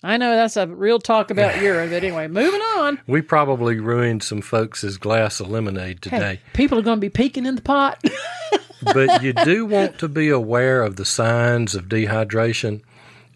I 0.04 0.18
know 0.18 0.36
that's 0.36 0.58
a 0.58 0.68
real 0.68 1.00
talk 1.00 1.30
about 1.30 1.62
urine, 1.62 1.90
but 1.90 2.04
anyway, 2.04 2.28
moving 2.28 2.62
on. 2.62 3.00
We 3.06 3.22
probably 3.22 3.80
ruined 3.80 4.24
some 4.24 4.42
folks' 4.42 4.98
glass 4.98 5.40
of 5.40 5.50
lemonade 5.50 6.02
today. 6.02 6.18
Hey, 6.18 6.40
people 6.54 6.80
are 6.80 6.84
going 6.84 6.98
to 6.98 7.02
be 7.02 7.10
peeking 7.10 7.46
in 7.46 7.56
the 7.56 7.62
pot. 7.62 8.04
but 8.94 9.22
you 9.22 9.34
do 9.34 9.66
want 9.66 10.00
to 10.00 10.08
be 10.08 10.30
aware 10.30 10.82
of 10.82 10.96
the 10.96 11.06
signs 11.06 11.76
of 11.76 11.86
dehydration 11.86 12.82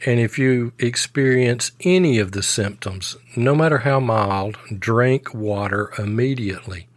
and 0.06 0.20
if 0.20 0.38
you 0.38 0.74
experience 0.80 1.72
any 1.82 2.20
of 2.20 2.32
the 2.32 2.44
symptoms, 2.44 3.16
no 3.36 3.56
matter 3.56 3.80
how 3.80 4.00
mild, 4.00 4.58
drink 4.78 5.34
water 5.34 5.92
immediately. 5.98 6.88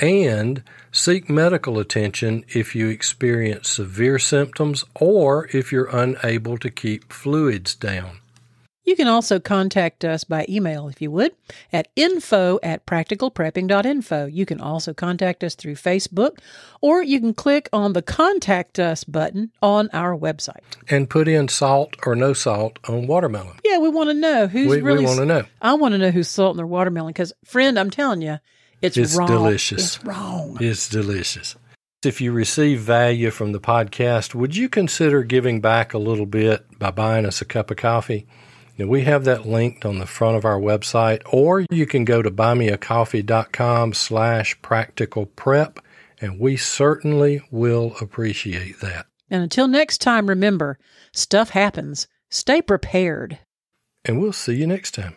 And 0.00 0.62
seek 0.90 1.30
medical 1.30 1.78
attention 1.78 2.44
if 2.48 2.74
you 2.74 2.88
experience 2.88 3.68
severe 3.68 4.18
symptoms 4.18 4.84
or 4.94 5.48
if 5.52 5.70
you're 5.70 5.96
unable 5.96 6.58
to 6.58 6.70
keep 6.70 7.12
fluids 7.12 7.74
down. 7.74 8.18
You 8.84 8.96
can 8.96 9.06
also 9.06 9.38
contact 9.38 10.04
us 10.04 10.24
by 10.24 10.44
email 10.48 10.88
if 10.88 11.00
you 11.00 11.10
would 11.12 11.32
at 11.72 11.88
info 11.94 12.58
at 12.62 12.84
practicalprepping.info. 12.84 14.26
You 14.26 14.44
can 14.44 14.60
also 14.60 14.92
contact 14.92 15.44
us 15.44 15.54
through 15.54 15.76
Facebook 15.76 16.38
or 16.80 17.02
you 17.02 17.20
can 17.20 17.32
click 17.32 17.68
on 17.72 17.92
the 17.92 18.02
contact 18.02 18.80
us 18.80 19.04
button 19.04 19.52
on 19.62 19.88
our 19.92 20.16
website. 20.16 20.62
And 20.88 21.08
put 21.08 21.28
in 21.28 21.48
salt 21.48 21.96
or 22.04 22.16
no 22.16 22.32
salt 22.32 22.78
on 22.88 23.06
watermelon. 23.06 23.58
Yeah, 23.64 23.78
we 23.78 23.88
want 23.88 24.10
to 24.10 24.14
know 24.14 24.48
who's 24.48 24.68
we, 24.68 24.80
really. 24.80 25.00
We 25.00 25.04
want 25.06 25.18
to 25.18 25.26
know. 25.26 25.44
I 25.60 25.74
want 25.74 25.92
to 25.92 25.98
know 25.98 26.10
who's 26.10 26.28
salting 26.28 26.56
their 26.56 26.66
watermelon 26.66 27.12
because, 27.12 27.32
friend, 27.44 27.78
I'm 27.78 27.90
telling 27.90 28.20
you, 28.22 28.38
it's, 28.80 28.96
it's 28.96 29.16
wrong. 29.16 29.28
delicious. 29.28 29.96
It's 29.96 30.04
wrong. 30.04 30.58
It's 30.60 30.88
delicious. 30.88 31.54
If 32.04 32.20
you 32.20 32.32
receive 32.32 32.80
value 32.80 33.30
from 33.30 33.52
the 33.52 33.60
podcast, 33.60 34.34
would 34.34 34.56
you 34.56 34.68
consider 34.68 35.22
giving 35.22 35.60
back 35.60 35.94
a 35.94 35.98
little 35.98 36.26
bit 36.26 36.66
by 36.80 36.90
buying 36.90 37.24
us 37.24 37.40
a 37.40 37.44
cup 37.44 37.70
of 37.70 37.76
coffee? 37.76 38.26
Now, 38.78 38.86
we 38.86 39.02
have 39.02 39.24
that 39.24 39.46
linked 39.46 39.84
on 39.84 39.98
the 39.98 40.06
front 40.06 40.36
of 40.36 40.44
our 40.44 40.58
website, 40.58 41.22
or 41.30 41.66
you 41.70 41.86
can 41.86 42.04
go 42.04 42.22
to 42.22 42.30
buymeacoffee.com 42.30 43.92
slash 43.92 44.60
practical 44.62 45.26
prep, 45.26 45.78
and 46.20 46.40
we 46.40 46.56
certainly 46.56 47.42
will 47.50 47.94
appreciate 48.00 48.80
that. 48.80 49.06
And 49.30 49.42
until 49.42 49.68
next 49.68 49.98
time, 50.00 50.28
remember, 50.28 50.78
stuff 51.12 51.50
happens. 51.50 52.06
Stay 52.30 52.62
prepared. 52.62 53.38
And 54.04 54.20
we'll 54.20 54.32
see 54.32 54.54
you 54.54 54.66
next 54.66 54.92
time. 54.92 55.14